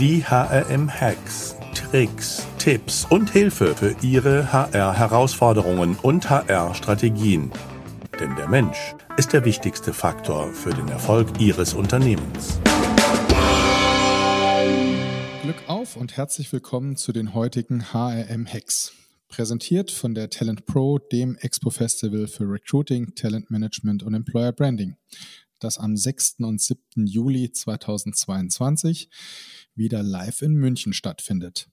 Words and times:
Die 0.00 0.24
HRM-Hacks, 0.24 1.56
Tricks, 1.74 2.46
Tipps 2.56 3.04
und 3.10 3.28
Hilfe 3.28 3.76
für 3.76 3.94
Ihre 4.00 4.50
HR-Herausforderungen 4.50 5.94
und 6.00 6.30
HR-Strategien. 6.30 7.52
Denn 8.18 8.34
der 8.34 8.48
Mensch 8.48 8.94
ist 9.18 9.34
der 9.34 9.44
wichtigste 9.44 9.92
Faktor 9.92 10.54
für 10.54 10.70
den 10.70 10.88
Erfolg 10.88 11.38
Ihres 11.38 11.74
Unternehmens. 11.74 12.58
Glück 15.42 15.62
auf 15.66 15.96
und 15.96 16.16
herzlich 16.16 16.50
willkommen 16.50 16.96
zu 16.96 17.12
den 17.12 17.34
heutigen 17.34 17.92
HRM-Hacks. 17.92 18.94
Präsentiert 19.28 19.90
von 19.90 20.14
der 20.14 20.30
Talent 20.30 20.64
Pro, 20.64 20.98
dem 20.98 21.36
Expo-Festival 21.36 22.26
für 22.26 22.44
Recruiting, 22.44 23.14
Talent 23.16 23.50
Management 23.50 24.02
und 24.02 24.14
Employer 24.14 24.52
Branding, 24.52 24.96
das 25.58 25.76
am 25.76 25.94
6. 25.94 26.36
und 26.38 26.58
7. 26.58 27.06
Juli 27.06 27.52
2022 27.52 29.10
wieder 29.80 30.04
live 30.04 30.42
in 30.42 30.54
München 30.54 30.92
stattfindet. 30.92 31.68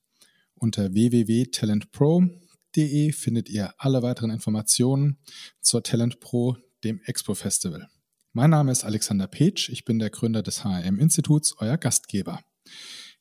Unter 0.55 0.93
www.talentpro.de 0.93 3.11
findet 3.11 3.49
ihr 3.49 3.73
alle 3.77 4.01
weiteren 4.01 4.31
Informationen 4.31 5.19
zur 5.59 5.83
Talent 5.83 6.21
Pro, 6.21 6.55
dem 6.85 7.01
Expo 7.03 7.33
Festival. 7.35 7.89
Mein 8.31 8.51
Name 8.51 8.71
ist 8.71 8.85
Alexander 8.85 9.27
Petsch, 9.27 9.67
ich 9.67 9.83
bin 9.83 9.99
der 9.99 10.09
Gründer 10.09 10.41
des 10.41 10.63
HRM 10.63 10.99
Instituts, 10.99 11.53
euer 11.57 11.77
Gastgeber. 11.77 12.39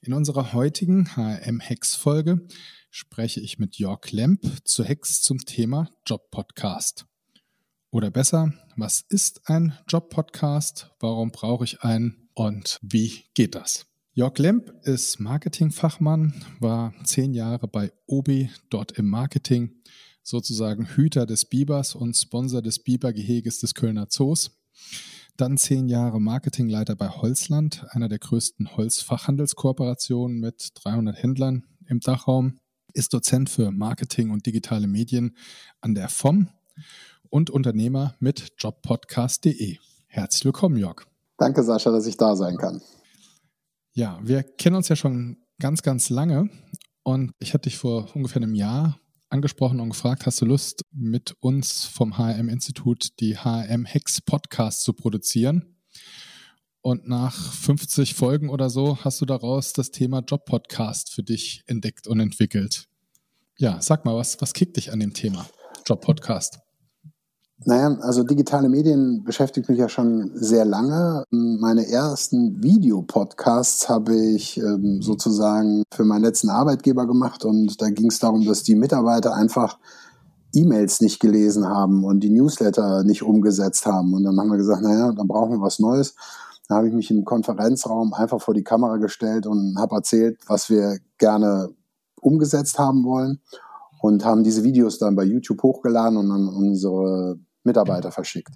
In 0.03 0.13
unserer 0.13 0.53
heutigen 0.53 1.17
HRM 1.17 1.59
Hex 1.59 1.97
Folge 1.97 2.47
spreche 2.91 3.41
ich 3.41 3.59
mit 3.59 3.79
Jörg 3.79 4.13
Lemp 4.13 4.45
zu 4.65 4.85
Hex 4.85 5.21
zum 5.21 5.41
Thema 5.41 5.91
Job 6.07 6.31
Podcast. 6.31 7.07
Oder 7.91 8.13
besser, 8.13 8.55
was 8.77 9.01
ist 9.01 9.51
ein 9.51 9.77
Job 9.89 10.11
Podcast? 10.11 10.93
Warum 11.01 11.33
brauche 11.33 11.65
ich 11.65 11.83
einen? 11.83 12.29
Und 12.35 12.79
wie 12.83 13.25
geht 13.35 13.57
das? 13.57 13.87
Jörg 14.19 14.39
Lemp 14.39 14.73
ist 14.85 15.21
Marketingfachmann, 15.21 16.33
war 16.59 16.95
zehn 17.05 17.35
Jahre 17.35 17.69
bei 17.69 17.93
Obi 18.07 18.49
dort 18.71 18.93
im 18.93 19.11
Marketing, 19.11 19.83
sozusagen 20.23 20.87
Hüter 20.87 21.27
des 21.27 21.45
Bibers 21.45 21.95
und 21.95 22.17
Sponsor 22.17 22.63
des 22.63 22.79
Bibergeheges 22.79 23.59
des 23.59 23.75
Kölner 23.75 24.09
Zoos. 24.09 24.53
Dann 25.37 25.59
zehn 25.59 25.87
Jahre 25.91 26.19
Marketingleiter 26.19 26.97
bei 26.97 27.11
Holzland, 27.11 27.85
einer 27.91 28.09
der 28.09 28.19
größten 28.19 28.75
Holzfachhandelskooperationen 28.75 30.41
mit 30.41 30.71
300 30.83 31.23
Händlern 31.23 31.65
im 31.87 32.01
Dachraum. 32.01 32.59
Ist 32.95 33.13
Dozent 33.13 33.51
für 33.51 33.71
Marketing 33.71 34.31
und 34.31 34.47
digitale 34.47 34.87
Medien 34.87 35.37
an 35.83 35.95
der 35.95 36.09
FOM 36.09 36.49
und 37.29 37.51
Unternehmer 37.51 38.15
mit 38.19 38.55
jobpodcast.de. 38.57 39.77
Herzlich 40.07 40.47
willkommen, 40.47 40.79
Jörg. 40.79 41.05
Danke, 41.37 41.63
Sascha, 41.63 41.91
dass 41.91 42.07
ich 42.07 42.17
da 42.17 42.35
sein 42.35 42.57
kann. 42.57 42.81
Ja, 43.97 44.21
wir 44.23 44.43
kennen 44.43 44.77
uns 44.77 44.91
ja 44.91 44.95
schon 44.95 45.39
ganz, 45.59 45.81
ganz 45.81 46.11
lange 46.11 46.51
und 47.03 47.33
ich 47.39 47.55
hatte 47.55 47.71
dich 47.71 47.79
vor 47.79 48.15
ungefähr 48.15 48.43
einem 48.43 48.55
Jahr 48.55 49.01
angesprochen 49.31 49.81
und 49.81 49.89
gefragt, 49.89 50.27
hast 50.27 50.39
du 50.43 50.45
Lust, 50.45 50.83
mit 50.93 51.35
uns 51.41 51.87
vom 51.87 52.19
HRM-Institut 52.19 53.19
die 53.21 53.39
HRM-Hex-Podcast 53.39 54.83
zu 54.83 54.93
produzieren? 54.93 55.79
Und 56.83 57.09
nach 57.09 57.55
50 57.55 58.13
Folgen 58.13 58.51
oder 58.51 58.69
so 58.69 59.03
hast 59.03 59.23
du 59.23 59.25
daraus 59.25 59.73
das 59.73 59.93
Thema 59.93 60.19
Job-Podcast 60.19 61.11
für 61.11 61.23
dich 61.23 61.63
entdeckt 61.65 62.07
und 62.07 62.21
entwickelt. 62.21 62.89
Ja, 63.57 63.81
sag 63.81 64.05
mal, 64.05 64.15
was, 64.15 64.39
was 64.43 64.53
kickt 64.53 64.77
dich 64.77 64.93
an 64.93 65.01
dem 65.01 65.15
Thema 65.15 65.49
Job-Podcast? 65.87 66.66
Naja, 67.65 67.97
also 68.03 68.23
digitale 68.23 68.69
Medien 68.69 69.25
beschäftigt 69.25 69.69
mich 69.71 69.79
ja 69.79 69.89
schon 69.89 70.31
sehr 70.35 70.67
lange. 70.67 71.25
Meine 71.31 71.89
ersten 71.89 72.63
Videopodcasts 72.63 73.89
habe 73.89 74.15
ich 74.15 74.59
ähm, 74.59 75.01
sozusagen 75.01 75.83
für 75.93 76.05
meinen 76.05 76.25
letzten 76.25 76.51
Arbeitgeber 76.51 77.07
gemacht 77.07 77.47
und 77.47 77.81
da 77.81 77.89
ging 77.89 78.09
es 78.09 78.19
darum, 78.19 78.45
dass 78.45 78.63
die 78.63 78.75
Mitarbeiter 78.75 79.35
einfach 79.35 79.79
E-Mails 80.55 81.01
nicht 81.01 81.19
gelesen 81.19 81.67
haben 81.67 82.05
und 82.05 82.21
die 82.21 82.31
Newsletter 82.31 83.05
nicht 83.05 83.23
umgesetzt 83.23 83.87
haben. 83.87 84.13
Und 84.13 84.25
dann 84.25 84.39
haben 84.39 84.51
wir 84.51 84.59
gesagt, 84.59 84.83
naja, 84.83 85.13
dann 85.13 85.27
brauchen 85.27 85.53
wir 85.53 85.61
was 85.61 85.79
Neues. 85.79 86.15
Da 86.69 86.77
habe 86.77 86.89
ich 86.89 86.95
mich 86.95 87.11
im 87.11 87.25
Konferenzraum 87.25 88.13
einfach 88.13 88.41
vor 88.41 88.55
die 88.55 88.65
Kamera 88.65 88.99
gestellt 88.99 89.47
und 89.47 89.77
habe 89.79 89.97
erzählt, 89.97 90.41
was 90.47 90.69
wir 90.69 90.99
gerne 91.19 91.71
umgesetzt 92.21 92.79
haben 92.79 93.05
wollen 93.05 93.41
und 94.01 94.25
haben 94.25 94.45
diese 94.45 94.65
Videos 94.65 94.99
dann 94.99 95.17
bei 95.17 95.25
YouTube 95.25 95.63
hochgeladen 95.63 96.19
und 96.19 96.31
an 96.31 96.49
unsere 96.49 97.39
Mitarbeiter 97.67 98.11
verschickt. 98.11 98.55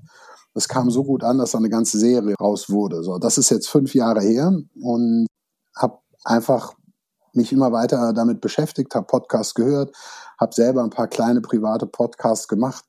Das 0.55 0.69
kam 0.69 0.91
so 0.91 1.05
gut 1.05 1.23
an, 1.23 1.39
dass 1.39 1.53
da 1.53 1.59
eine 1.59 1.69
ganze 1.69 1.99
Serie 1.99 2.35
raus 2.41 2.71
wurde. 2.71 3.03
So, 3.03 3.19
das 3.19 3.39
ist 3.39 3.51
jetzt 3.51 3.69
fünf 3.69 3.95
Jahre 3.95 4.21
her 4.21 4.53
und 4.83 5.27
habe 5.77 5.99
einfach 6.25 6.75
mich 7.33 7.53
immer 7.53 7.71
weiter 7.71 8.13
damit 8.13 8.41
beschäftigt, 8.41 8.95
habe 8.95 9.07
Podcasts 9.07 9.55
gehört, 9.55 9.95
habe 10.41 10.55
selber 10.55 10.83
ein 10.83 10.91
paar 10.91 11.07
kleine 11.07 11.41
private 11.41 11.87
Podcasts 11.87 12.49
gemacht, 12.49 12.85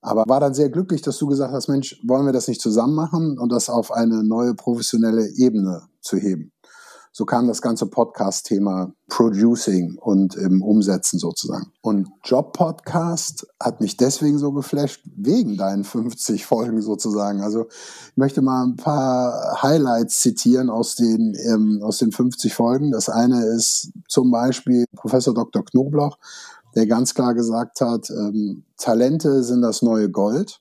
aber 0.00 0.24
war 0.26 0.40
dann 0.40 0.54
sehr 0.54 0.70
glücklich, 0.70 1.02
dass 1.02 1.18
du 1.18 1.28
gesagt 1.28 1.52
hast, 1.52 1.68
Mensch, 1.68 2.00
wollen 2.04 2.26
wir 2.26 2.32
das 2.32 2.48
nicht 2.48 2.60
zusammen 2.60 2.94
machen 2.94 3.38
und 3.38 3.52
das 3.52 3.70
auf 3.70 3.92
eine 3.92 4.24
neue 4.24 4.54
professionelle 4.54 5.28
Ebene 5.36 5.82
zu 6.00 6.16
heben 6.16 6.53
so 7.16 7.24
kam 7.24 7.46
das 7.46 7.62
ganze 7.62 7.86
Podcast-Thema 7.86 8.92
Producing 9.08 9.98
und 9.98 10.34
im 10.34 10.62
Umsetzen 10.62 11.20
sozusagen. 11.20 11.70
Und 11.80 12.08
Job-Podcast 12.24 13.46
hat 13.62 13.80
mich 13.80 13.96
deswegen 13.96 14.36
so 14.36 14.50
geflasht, 14.50 15.00
wegen 15.14 15.56
deinen 15.56 15.84
50 15.84 16.44
Folgen 16.46 16.82
sozusagen. 16.82 17.40
Also 17.40 17.68
ich 17.68 18.16
möchte 18.16 18.42
mal 18.42 18.64
ein 18.64 18.74
paar 18.74 19.62
Highlights 19.62 20.22
zitieren 20.22 20.70
aus 20.70 20.96
den, 20.96 21.36
ähm, 21.46 21.80
aus 21.84 21.98
den 21.98 22.10
50 22.10 22.52
Folgen. 22.52 22.90
Das 22.90 23.08
eine 23.08 23.46
ist 23.46 23.92
zum 24.08 24.32
Beispiel 24.32 24.84
Professor 24.96 25.34
Dr. 25.34 25.64
Knobloch, 25.64 26.18
der 26.74 26.88
ganz 26.88 27.14
klar 27.14 27.34
gesagt 27.34 27.80
hat, 27.80 28.10
ähm, 28.10 28.64
Talente 28.76 29.44
sind 29.44 29.62
das 29.62 29.82
neue 29.82 30.10
Gold. 30.10 30.60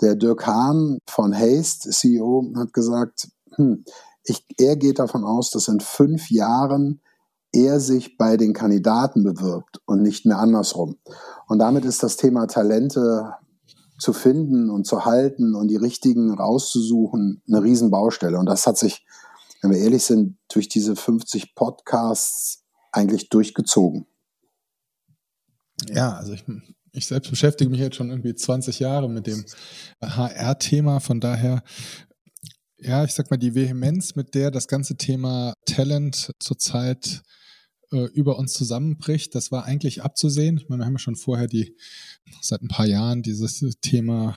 Der 0.00 0.16
Dirk 0.16 0.48
Hahn 0.48 0.98
von 1.06 1.32
Haste, 1.32 1.90
CEO, 1.90 2.52
hat 2.56 2.72
gesagt, 2.72 3.28
hm, 3.54 3.84
ich, 4.24 4.44
er 4.58 4.76
geht 4.76 4.98
davon 4.98 5.24
aus, 5.24 5.50
dass 5.50 5.68
in 5.68 5.80
fünf 5.80 6.30
Jahren 6.30 7.00
er 7.52 7.80
sich 7.80 8.16
bei 8.16 8.36
den 8.36 8.52
Kandidaten 8.52 9.24
bewirbt 9.24 9.80
und 9.86 10.02
nicht 10.02 10.24
mehr 10.24 10.38
andersrum. 10.38 10.96
Und 11.48 11.58
damit 11.58 11.84
ist 11.84 12.02
das 12.02 12.16
Thema 12.16 12.46
Talente 12.46 13.34
zu 13.98 14.12
finden 14.12 14.70
und 14.70 14.86
zu 14.86 15.04
halten 15.04 15.54
und 15.54 15.68
die 15.68 15.76
richtigen 15.76 16.32
rauszusuchen 16.32 17.42
eine 17.48 17.62
Riesenbaustelle. 17.62 18.38
Und 18.38 18.46
das 18.46 18.66
hat 18.66 18.78
sich, 18.78 19.04
wenn 19.62 19.72
wir 19.72 19.78
ehrlich 19.78 20.04
sind, 20.04 20.38
durch 20.48 20.68
diese 20.68 20.96
50 20.96 21.54
Podcasts 21.54 22.64
eigentlich 22.92 23.28
durchgezogen. 23.28 24.06
Ja, 25.88 26.14
also 26.14 26.32
ich, 26.32 26.44
ich 26.92 27.06
selbst 27.06 27.30
beschäftige 27.30 27.70
mich 27.70 27.80
jetzt 27.80 27.96
schon 27.96 28.10
irgendwie 28.10 28.34
20 28.34 28.80
Jahre 28.80 29.08
mit 29.08 29.26
dem 29.26 29.44
HR-Thema. 30.00 31.00
Von 31.00 31.20
daher 31.20 31.62
ja, 32.82 33.04
ich 33.04 33.12
sag 33.12 33.30
mal, 33.30 33.36
die 33.36 33.54
Vehemenz, 33.54 34.14
mit 34.14 34.34
der 34.34 34.50
das 34.50 34.68
ganze 34.68 34.96
Thema 34.96 35.54
Talent 35.66 36.32
zurzeit 36.38 37.22
äh, 37.92 38.04
über 38.12 38.38
uns 38.38 38.52
zusammenbricht, 38.52 39.34
das 39.34 39.52
war 39.52 39.64
eigentlich 39.64 40.02
abzusehen. 40.02 40.56
Ich 40.58 40.68
meine, 40.68 40.82
wir 40.82 40.86
haben 40.86 40.94
ja 40.94 40.98
schon 40.98 41.16
vorher 41.16 41.46
die, 41.46 41.76
seit 42.40 42.62
ein 42.62 42.68
paar 42.68 42.86
Jahren 42.86 43.22
dieses 43.22 43.60
Thema 43.80 44.34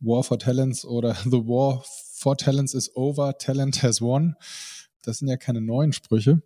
War 0.00 0.24
for 0.24 0.38
Talents 0.38 0.84
oder 0.84 1.14
The 1.14 1.46
War 1.46 1.84
for 1.84 2.36
Talents 2.36 2.74
is 2.74 2.94
over, 2.96 3.38
Talent 3.38 3.82
has 3.82 4.00
won. 4.00 4.34
Das 5.02 5.18
sind 5.18 5.28
ja 5.28 5.36
keine 5.36 5.60
neuen 5.60 5.92
Sprüche. 5.92 6.42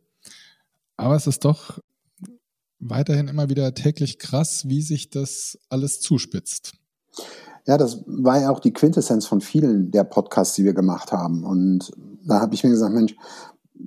Aber 0.96 1.16
es 1.16 1.26
ist 1.26 1.44
doch 1.44 1.80
weiterhin 2.78 3.28
immer 3.28 3.48
wieder 3.48 3.74
täglich 3.74 4.18
krass, 4.18 4.68
wie 4.68 4.82
sich 4.82 5.10
das 5.10 5.58
alles 5.68 6.00
zuspitzt. 6.00 6.74
Ja, 7.66 7.78
das 7.78 8.04
war 8.06 8.40
ja 8.40 8.50
auch 8.50 8.60
die 8.60 8.72
Quintessenz 8.72 9.26
von 9.26 9.40
vielen 9.40 9.90
der 9.90 10.04
Podcasts, 10.04 10.54
die 10.54 10.64
wir 10.64 10.74
gemacht 10.74 11.12
haben. 11.12 11.44
Und 11.44 11.92
da 12.26 12.40
habe 12.40 12.54
ich 12.54 12.62
mir 12.62 12.70
gesagt, 12.70 12.92
Mensch, 12.92 13.16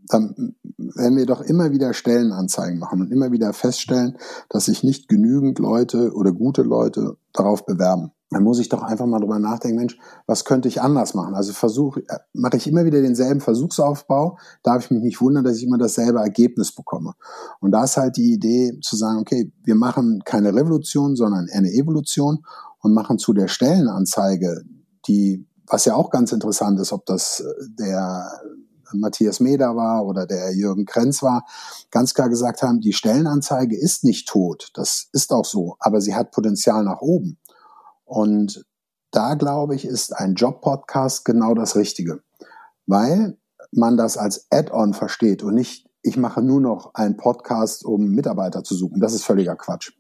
dann 0.10 0.56
werden 0.78 1.18
wir 1.18 1.26
doch 1.26 1.42
immer 1.42 1.72
wieder 1.72 1.94
Stellenanzeigen 1.94 2.80
machen 2.80 3.02
und 3.02 3.12
immer 3.12 3.32
wieder 3.32 3.54
feststellen, 3.54 4.18
dass 4.50 4.66
sich 4.66 4.84
nicht 4.84 5.08
genügend 5.08 5.60
Leute 5.60 6.14
oder 6.14 6.32
gute 6.32 6.64
Leute 6.64 7.18
darauf 7.34 7.66
bewerben. 7.66 8.12
Dann 8.30 8.44
muss 8.44 8.60
ich 8.60 8.68
doch 8.68 8.84
einfach 8.84 9.06
mal 9.06 9.20
drüber 9.20 9.40
nachdenken, 9.40 9.78
Mensch, 9.78 9.98
was 10.26 10.44
könnte 10.44 10.68
ich 10.68 10.82
anders 10.82 11.14
machen? 11.14 11.34
Also 11.34 11.54
versuche, 11.54 12.02
äh, 12.02 12.20
mache 12.34 12.58
ich 12.58 12.68
immer 12.68 12.84
wieder 12.84 13.02
denselben 13.02 13.40
Versuchsaufbau, 13.40 14.38
darf 14.64 14.84
ich 14.84 14.92
mich 14.92 15.02
nicht 15.02 15.22
wundern, 15.22 15.46
dass 15.46 15.58
ich 15.58 15.64
immer 15.64 15.78
dasselbe 15.78 16.20
Ergebnis 16.20 16.74
bekomme. 16.74 17.14
Und 17.62 17.72
da 17.72 17.86
ist 17.86 17.96
halt 17.96 18.18
die 18.18 18.34
Idee 18.34 18.78
zu 18.82 18.98
sagen, 18.98 19.20
okay, 19.20 19.54
wir 19.64 19.76
machen 19.76 20.24
keine 20.26 20.54
Revolution, 20.54 21.16
sondern 21.16 21.48
eine 21.54 21.72
Evolution 21.72 22.44
und 22.82 22.94
machen 22.94 23.18
zu 23.18 23.34
der 23.34 23.48
Stellenanzeige, 23.48 24.64
die, 25.08 25.48
was 25.66 25.86
ja 25.86 25.96
auch 25.96 26.10
ganz 26.10 26.32
interessant 26.32 26.80
ist, 26.80 26.92
ob 26.92 27.06
das 27.06 27.40
äh, 27.40 27.66
der 27.80 28.32
Matthias 28.94 29.40
Meder 29.40 29.76
war 29.76 30.06
oder 30.06 30.26
der 30.26 30.54
Jürgen 30.56 30.86
Krenz 30.86 31.22
war, 31.22 31.46
ganz 31.92 32.14
klar 32.14 32.30
gesagt 32.30 32.62
haben, 32.62 32.80
die 32.80 32.94
Stellenanzeige 32.94 33.78
ist 33.78 34.04
nicht 34.04 34.28
tot. 34.28 34.70
Das 34.76 35.10
ist 35.12 35.34
auch 35.34 35.46
so, 35.46 35.76
aber 35.80 36.00
sie 36.00 36.16
hat 36.16 36.32
Potenzial 36.32 36.84
nach 36.84 37.02
oben. 37.02 37.38
Und 38.06 38.66
da 39.12 39.36
glaube 39.36 39.76
ich, 39.76 39.86
ist 39.86 40.16
ein 40.16 40.36
Job-Podcast 40.36 41.26
genau 41.26 41.54
das 41.54 41.76
Richtige, 41.76 42.22
weil 42.86 43.38
man 43.72 43.98
das 43.98 44.18
als 44.18 44.48
Add-on 44.50 44.94
versteht 44.94 45.44
und 45.44 45.56
nicht 45.56 45.88
ich 46.08 46.16
mache 46.16 46.42
nur 46.42 46.62
noch 46.62 46.94
einen 46.94 47.18
Podcast, 47.18 47.84
um 47.84 48.12
Mitarbeiter 48.12 48.64
zu 48.64 48.76
suchen. 48.76 49.02
Das 49.02 49.14
ist 49.14 49.26
völliger 49.26 49.56
Quatsch. 49.56 49.92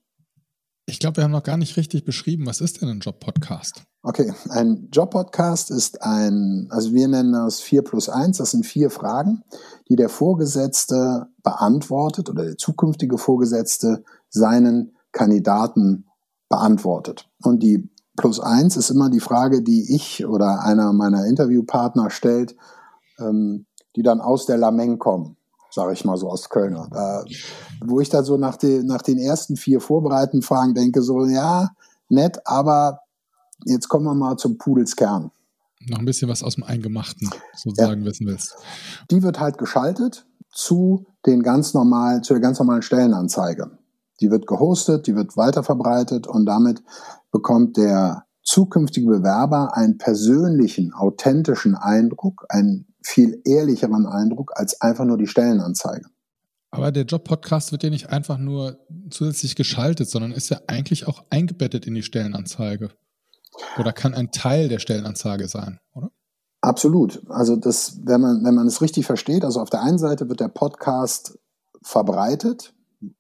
Ich 0.90 1.00
glaube, 1.00 1.18
wir 1.18 1.26
haben 1.26 1.32
noch 1.32 1.44
gar 1.44 1.58
nicht 1.58 1.76
richtig 1.76 2.06
beschrieben, 2.06 2.46
was 2.46 2.62
ist 2.62 2.82
denn 2.82 2.88
ein 2.88 3.02
Job-Podcast? 3.02 3.84
Okay, 4.04 4.34
ein 4.48 4.88
Job-Podcast 4.90 5.70
ist 5.70 6.02
ein, 6.02 6.68
also 6.70 6.94
wir 6.94 7.10
nennen 7.10 7.34
das 7.34 7.60
4 7.60 7.82
plus 7.82 8.08
1, 8.08 8.38
das 8.38 8.52
sind 8.52 8.66
vier 8.66 8.90
Fragen, 8.90 9.44
die 9.90 9.98
der 9.98 10.08
Vorgesetzte 10.08 11.28
beantwortet 11.44 12.30
oder 12.30 12.46
der 12.46 12.58
zukünftige 12.58 13.18
Vorgesetzte 13.18 14.06
seinen 14.30 14.96
Kandidaten 15.12 16.06
beantwortet. 16.48 17.30
Und 17.44 17.64
die 17.64 17.90
plus 18.16 18.40
1 18.40 18.78
ist 18.78 18.90
immer 18.90 19.10
die 19.10 19.20
Frage, 19.20 19.62
die 19.62 19.94
ich 19.94 20.26
oder 20.26 20.64
einer 20.64 20.94
meiner 20.94 21.26
Interviewpartner 21.26 22.12
stellt, 22.12 22.56
ähm, 23.20 23.66
die 23.98 24.04
dann 24.04 24.22
aus 24.22 24.46
der 24.46 24.58
Lameng 24.58 25.00
kommen 25.00 25.37
sage 25.78 25.94
ich 25.94 26.04
mal 26.06 26.18
so 26.18 26.28
aus 26.28 26.50
Kölner. 26.50 26.88
Da, 26.92 27.24
wo 27.86 28.00
ich 28.00 28.10
da 28.10 28.24
so 28.24 28.36
nach, 28.38 28.58
die, 28.58 28.82
nach 28.84 29.04
den 29.04 29.20
ersten 29.20 29.58
vier 29.58 29.80
vorbereitenden 29.80 30.42
Fragen 30.42 30.74
denke, 30.74 31.04
so, 31.04 31.24
ja, 31.28 31.70
nett, 32.10 32.40
aber 32.46 33.02
jetzt 33.64 33.88
kommen 33.88 34.06
wir 34.06 34.16
mal 34.16 34.38
zum 34.38 34.58
Pudelskern. 34.58 35.30
Noch 35.88 36.00
ein 36.00 36.06
bisschen 36.06 36.30
was 36.30 36.42
aus 36.42 36.56
dem 36.56 36.64
Eingemachten 36.64 37.30
sozusagen 37.56 38.02
ja. 38.02 38.08
wissen 38.08 38.26
willst. 38.26 38.56
Die 39.12 39.22
wird 39.22 39.40
halt 39.40 39.60
geschaltet 39.60 40.26
zu 40.52 41.06
den 41.28 41.44
ganz 41.44 41.76
normalen, 41.76 42.24
zu 42.24 42.34
der 42.34 42.42
ganz 42.42 42.58
normalen 42.58 42.82
Stellenanzeige. 42.82 43.70
Die 44.20 44.32
wird 44.32 44.48
gehostet, 44.48 45.06
die 45.06 45.16
wird 45.16 45.38
weiterverbreitet 45.38 46.26
und 46.26 46.48
damit 46.48 46.82
bekommt 47.32 47.78
der 47.78 48.24
zukünftige 48.42 49.06
Bewerber 49.06 49.78
einen 49.78 50.00
persönlichen, 50.00 50.92
authentischen 50.92 51.76
Eindruck, 51.76 52.46
einen 52.50 52.88
viel 53.08 53.42
ehrlicheren 53.46 54.06
Eindruck 54.06 54.52
als 54.56 54.82
einfach 54.82 55.06
nur 55.06 55.18
die 55.18 55.28
Stellenanzeige. 55.28 56.08
Aber 56.72 56.92
der 56.92 57.06
Job-Podcast 57.06 57.72
wird 57.72 57.84
ja 57.84 57.90
nicht 57.90 58.10
einfach 58.10 58.38
nur 58.38 58.78
zusätzlich 59.10 59.56
geschaltet, 59.56 60.10
sondern 60.10 60.34
ist 60.34 60.50
ja 60.50 60.60
eigentlich 60.68 61.08
auch 61.08 61.24
eingebettet 61.30 61.88
in 61.88 61.96
die 61.96 62.04
Stellenanzeige. 62.04 62.90
Oder 63.80 63.94
kann 63.94 64.14
ein 64.14 64.32
Teil 64.32 64.68
der 64.68 64.80
Stellenanzeige 64.80 65.48
sein, 65.48 65.80
oder? 65.96 66.12
Absolut. 66.60 67.24
Also 67.30 67.56
das, 67.56 67.98
wenn 68.04 68.20
man, 68.20 68.44
wenn 68.44 68.56
man 68.56 68.68
es 68.68 68.82
richtig 68.82 69.06
versteht, 69.06 69.46
also 69.46 69.62
auf 69.62 69.70
der 69.70 69.84
einen 69.84 70.00
Seite 70.00 70.28
wird 70.28 70.42
der 70.42 70.50
Podcast 70.50 71.40
verbreitet, 71.82 72.74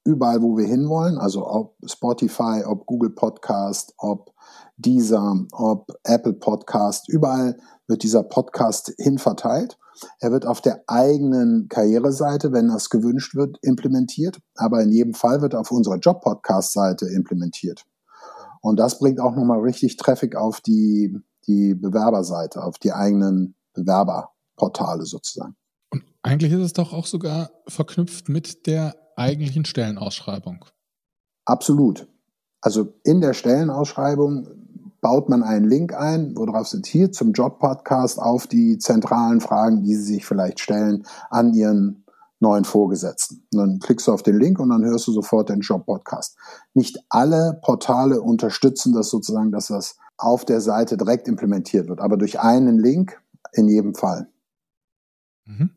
überall, 0.03 0.41
wo 0.41 0.57
wir 0.57 0.65
hinwollen, 0.65 1.17
also 1.17 1.47
ob 1.47 1.77
Spotify, 1.85 2.63
ob 2.65 2.85
Google 2.85 3.11
Podcast, 3.11 3.93
ob 3.97 4.33
Deezer, 4.77 5.45
ob 5.51 5.91
Apple 6.03 6.33
Podcast, 6.33 7.09
überall 7.09 7.57
wird 7.87 8.03
dieser 8.03 8.23
Podcast 8.23 8.93
hinverteilt. 8.97 9.77
Er 10.19 10.31
wird 10.31 10.45
auf 10.45 10.61
der 10.61 10.83
eigenen 10.87 11.67
Karriereseite, 11.69 12.51
wenn 12.51 12.67
das 12.67 12.89
gewünscht 12.89 13.35
wird, 13.35 13.57
implementiert, 13.63 14.39
aber 14.55 14.81
in 14.83 14.91
jedem 14.91 15.13
Fall 15.15 15.41
wird 15.41 15.53
er 15.53 15.61
auf 15.61 15.71
unserer 15.71 15.97
Job-Podcast-Seite 15.97 17.07
implementiert. 17.07 17.85
Und 18.61 18.77
das 18.79 18.99
bringt 18.99 19.19
auch 19.19 19.35
nochmal 19.35 19.61
richtig 19.61 19.97
Traffic 19.97 20.35
auf 20.35 20.61
die, 20.61 21.17
die 21.47 21.73
Bewerberseite, 21.73 22.63
auf 22.63 22.77
die 22.77 22.93
eigenen 22.93 23.55
Bewerberportale 23.73 25.05
sozusagen. 25.05 25.55
Und 25.91 26.03
eigentlich 26.21 26.51
ist 26.51 26.59
es 26.59 26.73
doch 26.73 26.93
auch 26.93 27.05
sogar 27.05 27.49
verknüpft 27.67 28.29
mit 28.29 28.67
der 28.67 28.95
eigentlichen 29.15 29.65
Stellenausschreibung. 29.65 30.65
Absolut. 31.45 32.07
Also 32.61 32.93
in 33.03 33.21
der 33.21 33.33
Stellenausschreibung 33.33 34.47
baut 35.07 35.29
man 35.29 35.41
einen 35.41 35.63
Link 35.63 35.93
ein, 35.93 36.33
worauf 36.35 36.67
sind 36.67 36.85
hier 36.85 37.13
zum 37.13 37.31
Job-Podcast 37.31 38.19
auf 38.19 38.45
die 38.45 38.77
zentralen 38.77 39.39
Fragen, 39.39 39.81
die 39.81 39.95
Sie 39.95 40.15
sich 40.15 40.25
vielleicht 40.25 40.59
stellen 40.59 41.05
an 41.29 41.53
Ihren 41.53 42.03
neuen 42.41 42.65
Vorgesetzten. 42.65 43.47
Und 43.53 43.57
dann 43.57 43.79
klickst 43.79 44.07
du 44.07 44.11
auf 44.11 44.21
den 44.21 44.37
Link 44.37 44.59
und 44.59 44.67
dann 44.67 44.83
hörst 44.83 45.07
du 45.07 45.13
sofort 45.13 45.47
den 45.47 45.61
Job-Podcast. 45.61 46.35
Nicht 46.73 46.97
alle 47.07 47.57
Portale 47.63 48.21
unterstützen 48.21 48.91
das 48.91 49.09
sozusagen, 49.09 49.53
dass 49.53 49.67
das 49.67 49.95
auf 50.17 50.43
der 50.43 50.59
Seite 50.59 50.97
direkt 50.97 51.29
implementiert 51.29 51.87
wird, 51.87 52.01
aber 52.01 52.17
durch 52.17 52.41
einen 52.41 52.77
Link 52.77 53.17
in 53.53 53.69
jedem 53.69 53.95
Fall. 53.95 54.27
Mhm. 55.45 55.69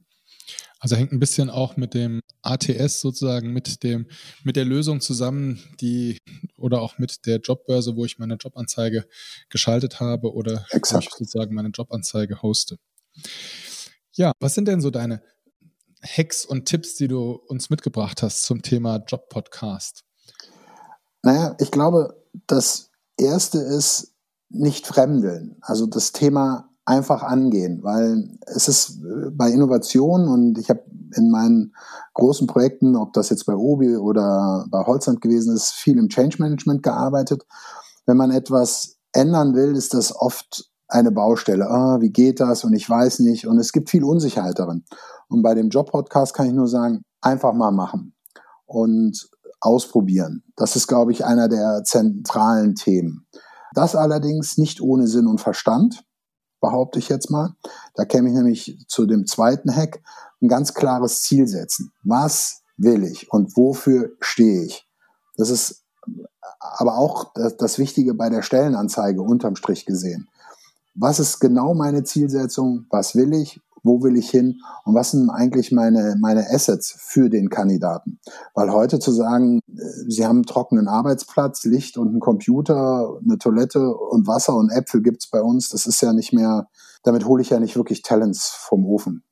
Also 0.80 0.96
hängt 0.96 1.12
ein 1.12 1.20
bisschen 1.20 1.50
auch 1.50 1.76
mit 1.76 1.92
dem 1.92 2.22
ATS 2.42 3.00
sozusagen, 3.00 3.52
mit 3.52 3.82
dem, 3.82 4.06
mit 4.44 4.56
der 4.56 4.64
Lösung 4.64 5.02
zusammen, 5.02 5.62
die 5.80 6.18
oder 6.56 6.80
auch 6.80 6.98
mit 6.98 7.26
der 7.26 7.38
Jobbörse, 7.38 7.96
wo 7.96 8.06
ich 8.06 8.18
meine 8.18 8.34
Jobanzeige 8.34 9.06
geschaltet 9.50 10.00
habe 10.00 10.32
oder 10.32 10.64
wo 10.72 10.98
ich 10.98 11.10
sozusagen 11.10 11.54
meine 11.54 11.68
Jobanzeige 11.68 12.40
hoste. 12.40 12.78
Ja, 14.12 14.32
was 14.40 14.54
sind 14.54 14.68
denn 14.68 14.80
so 14.80 14.90
deine 14.90 15.22
Hacks 16.02 16.46
und 16.46 16.64
Tipps, 16.64 16.94
die 16.94 17.08
du 17.08 17.32
uns 17.32 17.68
mitgebracht 17.68 18.22
hast 18.22 18.42
zum 18.44 18.62
Thema 18.62 19.04
Job-Podcast? 19.06 20.04
Naja, 21.22 21.56
ich 21.60 21.70
glaube, 21.70 22.24
das 22.46 22.90
erste 23.18 23.58
ist 23.58 24.14
nicht 24.48 24.86
fremdeln. 24.86 25.58
Also 25.60 25.86
das 25.86 26.12
Thema 26.12 26.69
einfach 26.84 27.22
angehen, 27.22 27.80
weil 27.82 28.28
es 28.46 28.68
ist 28.68 29.02
äh, 29.04 29.30
bei 29.30 29.50
Innovationen 29.50 30.28
und 30.28 30.58
ich 30.58 30.70
habe 30.70 30.82
in 31.16 31.30
meinen 31.30 31.74
großen 32.14 32.46
Projekten, 32.46 32.96
ob 32.96 33.12
das 33.12 33.30
jetzt 33.30 33.46
bei 33.46 33.54
Obi 33.54 33.96
oder 33.96 34.66
bei 34.70 34.84
Holzland 34.84 35.20
gewesen 35.20 35.54
ist, 35.54 35.72
viel 35.72 35.98
im 35.98 36.08
Change 36.08 36.36
Management 36.38 36.82
gearbeitet. 36.82 37.44
Wenn 38.06 38.16
man 38.16 38.30
etwas 38.30 38.96
ändern 39.12 39.54
will, 39.54 39.76
ist 39.76 39.94
das 39.94 40.14
oft 40.14 40.70
eine 40.88 41.12
Baustelle. 41.12 41.68
Ah, 41.68 42.00
wie 42.00 42.10
geht 42.10 42.40
das? 42.40 42.64
Und 42.64 42.74
ich 42.74 42.88
weiß 42.88 43.20
nicht. 43.20 43.46
Und 43.46 43.58
es 43.58 43.72
gibt 43.72 43.90
viel 43.90 44.04
Unsicherheit 44.04 44.58
darin. 44.58 44.84
Und 45.28 45.42
bei 45.42 45.54
dem 45.54 45.68
Job-Podcast 45.68 46.34
kann 46.34 46.46
ich 46.46 46.52
nur 46.52 46.68
sagen, 46.68 47.02
einfach 47.20 47.52
mal 47.52 47.70
machen 47.70 48.14
und 48.66 49.28
ausprobieren. 49.60 50.42
Das 50.56 50.76
ist, 50.76 50.86
glaube 50.86 51.12
ich, 51.12 51.24
einer 51.24 51.48
der 51.48 51.82
zentralen 51.84 52.74
Themen. 52.74 53.26
Das 53.74 53.94
allerdings 53.94 54.58
nicht 54.58 54.80
ohne 54.80 55.06
Sinn 55.06 55.26
und 55.26 55.40
Verstand 55.40 56.02
behaupte 56.60 56.98
ich 56.98 57.08
jetzt 57.08 57.30
mal. 57.30 57.54
Da 57.94 58.04
käme 58.04 58.28
ich 58.28 58.34
nämlich 58.34 58.84
zu 58.88 59.06
dem 59.06 59.26
zweiten 59.26 59.74
Hack, 59.74 60.00
ein 60.42 60.48
ganz 60.48 60.74
klares 60.74 61.22
Ziel 61.22 61.46
setzen. 61.46 61.92
Was 62.02 62.62
will 62.76 63.04
ich 63.04 63.30
und 63.30 63.56
wofür 63.56 64.10
stehe 64.20 64.64
ich? 64.64 64.86
Das 65.36 65.50
ist 65.50 65.82
aber 66.58 66.96
auch 66.96 67.32
das 67.34 67.78
Wichtige 67.78 68.14
bei 68.14 68.28
der 68.28 68.42
Stellenanzeige 68.42 69.22
unterm 69.22 69.56
Strich 69.56 69.86
gesehen. 69.86 70.28
Was 70.94 71.20
ist 71.20 71.40
genau 71.40 71.74
meine 71.74 72.04
Zielsetzung? 72.04 72.86
Was 72.90 73.14
will 73.14 73.32
ich? 73.32 73.60
Wo 73.82 74.02
will 74.02 74.16
ich 74.16 74.30
hin 74.30 74.60
und 74.84 74.94
was 74.94 75.12
sind 75.12 75.30
eigentlich 75.30 75.72
meine, 75.72 76.16
meine 76.20 76.48
Assets 76.50 76.94
für 76.98 77.28
den 77.28 77.48
Kandidaten. 77.48 78.20
Weil 78.54 78.72
heute 78.72 78.98
zu 78.98 79.12
sagen, 79.12 79.60
äh, 79.68 79.82
Sie 80.08 80.24
haben 80.24 80.38
einen 80.38 80.46
trockenen 80.46 80.88
Arbeitsplatz, 80.88 81.64
Licht 81.64 81.96
und 81.96 82.08
einen 82.08 82.20
Computer, 82.20 83.18
eine 83.22 83.38
Toilette 83.38 83.94
und 83.94 84.26
Wasser 84.26 84.56
und 84.56 84.70
Äpfel 84.70 85.02
gibt's 85.02 85.30
bei 85.30 85.40
uns, 85.40 85.68
das 85.70 85.86
ist 85.86 86.00
ja 86.00 86.12
nicht 86.12 86.32
mehr, 86.32 86.68
damit 87.02 87.24
hole 87.24 87.42
ich 87.42 87.50
ja 87.50 87.60
nicht 87.60 87.76
wirklich 87.76 88.02
Talents 88.02 88.48
vom 88.48 88.84
Ofen. 88.86 89.24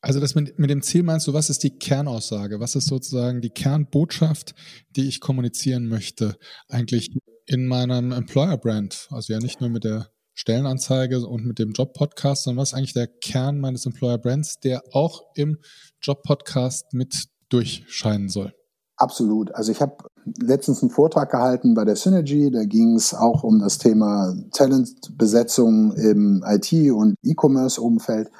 Also 0.00 0.20
das 0.20 0.34
mit, 0.34 0.58
mit 0.58 0.70
dem 0.70 0.82
Ziel 0.82 1.02
meinst 1.02 1.26
du, 1.26 1.32
was 1.32 1.50
ist 1.50 1.64
die 1.64 1.78
Kernaussage? 1.78 2.60
Was 2.60 2.76
ist 2.76 2.86
sozusagen 2.86 3.40
die 3.40 3.50
Kernbotschaft, 3.50 4.54
die 4.94 5.08
ich 5.08 5.20
kommunizieren 5.20 5.88
möchte, 5.88 6.36
eigentlich 6.68 7.16
in 7.46 7.66
meinem 7.66 8.12
Employer 8.12 8.56
Brand? 8.56 9.08
Also 9.10 9.32
ja 9.32 9.40
nicht 9.40 9.60
nur 9.60 9.70
mit 9.70 9.82
der 9.82 10.10
Stellenanzeige 10.36 11.26
und 11.26 11.46
mit 11.46 11.58
dem 11.58 11.72
Job-Podcast, 11.72 12.44
sondern 12.44 12.60
was 12.60 12.72
ist 12.72 12.74
eigentlich 12.74 12.92
der 12.92 13.06
Kern 13.06 13.58
meines 13.58 13.86
Employer 13.86 14.18
Brands, 14.18 14.60
der 14.60 14.82
auch 14.92 15.22
im 15.34 15.56
Job-Podcast 16.02 16.92
mit 16.92 17.28
durchscheinen 17.48 18.28
soll? 18.28 18.52
Absolut. 18.98 19.54
Also 19.54 19.72
ich 19.72 19.80
habe 19.80 19.96
letztens 20.38 20.82
einen 20.82 20.90
Vortrag 20.90 21.30
gehalten 21.30 21.72
bei 21.72 21.86
der 21.86 21.96
Synergy, 21.96 22.50
da 22.50 22.64
ging 22.64 22.96
es 22.96 23.14
auch 23.14 23.44
um 23.44 23.60
das 23.60 23.78
Thema 23.78 24.34
Talentbesetzung 24.52 25.92
im 25.92 26.44
IT- 26.46 26.92
und 26.92 27.14
E-Commerce-Umfeld. 27.22 28.30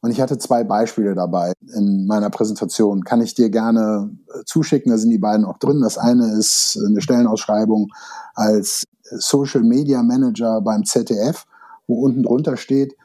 Und 0.00 0.10
ich 0.10 0.22
hatte 0.22 0.38
zwei 0.38 0.64
Beispiele 0.64 1.14
dabei 1.14 1.52
in 1.74 2.06
meiner 2.06 2.30
Präsentation. 2.30 3.04
Kann 3.04 3.20
ich 3.20 3.34
dir 3.34 3.50
gerne 3.50 4.10
äh, 4.28 4.44
zuschicken, 4.46 4.92
da 4.92 4.98
sind 4.98 5.10
die 5.10 5.18
beiden 5.18 5.44
auch 5.44 5.58
drin. 5.58 5.80
Das 5.82 5.98
eine 5.98 6.38
ist 6.38 6.78
eine 6.86 7.02
Stellenausschreibung 7.02 7.88
als 8.34 8.84
Social 9.10 9.62
Media 9.62 10.02
Manager 10.02 10.60
beim 10.60 10.84
ZDF, 10.84 11.46
wo 11.86 12.00
unten 12.04 12.22
drunter 12.22 12.56
steht, 12.56 12.96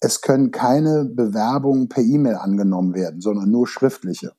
es 0.00 0.22
können 0.22 0.50
keine 0.50 1.04
Bewerbungen 1.04 1.88
per 1.88 2.02
E-Mail 2.02 2.36
angenommen 2.36 2.94
werden, 2.94 3.20
sondern 3.20 3.50
nur 3.50 3.66
schriftliche. 3.66 4.32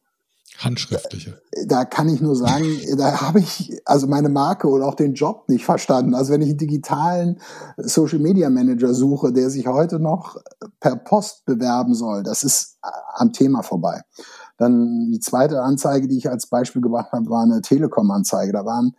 Handschriftliche. 0.57 1.41
Da 1.65 1.85
kann 1.85 2.09
ich 2.09 2.21
nur 2.21 2.35
sagen, 2.35 2.65
da 2.97 3.21
habe 3.21 3.39
ich 3.39 3.79
also 3.85 4.07
meine 4.07 4.29
Marke 4.29 4.67
oder 4.67 4.85
auch 4.85 4.95
den 4.95 5.13
Job 5.13 5.47
nicht 5.47 5.65
verstanden. 5.65 6.13
Also 6.13 6.33
wenn 6.33 6.41
ich 6.41 6.49
einen 6.49 6.57
digitalen 6.57 7.39
Social 7.77 8.19
Media 8.19 8.49
Manager 8.49 8.93
suche, 8.93 9.31
der 9.31 9.49
sich 9.49 9.67
heute 9.67 9.99
noch 9.99 10.37
per 10.79 10.95
Post 10.95 11.45
bewerben 11.45 11.93
soll, 11.93 12.23
das 12.23 12.43
ist 12.43 12.77
am 13.13 13.33
Thema 13.33 13.63
vorbei. 13.63 14.01
Dann 14.61 15.09
die 15.09 15.19
zweite 15.19 15.63
Anzeige, 15.63 16.07
die 16.07 16.17
ich 16.17 16.29
als 16.29 16.45
Beispiel 16.45 16.83
gebracht 16.83 17.11
habe, 17.13 17.27
war 17.31 17.41
eine 17.41 17.61
Telekom-Anzeige. 17.61 18.51
Da 18.51 18.63
waren 18.63 18.95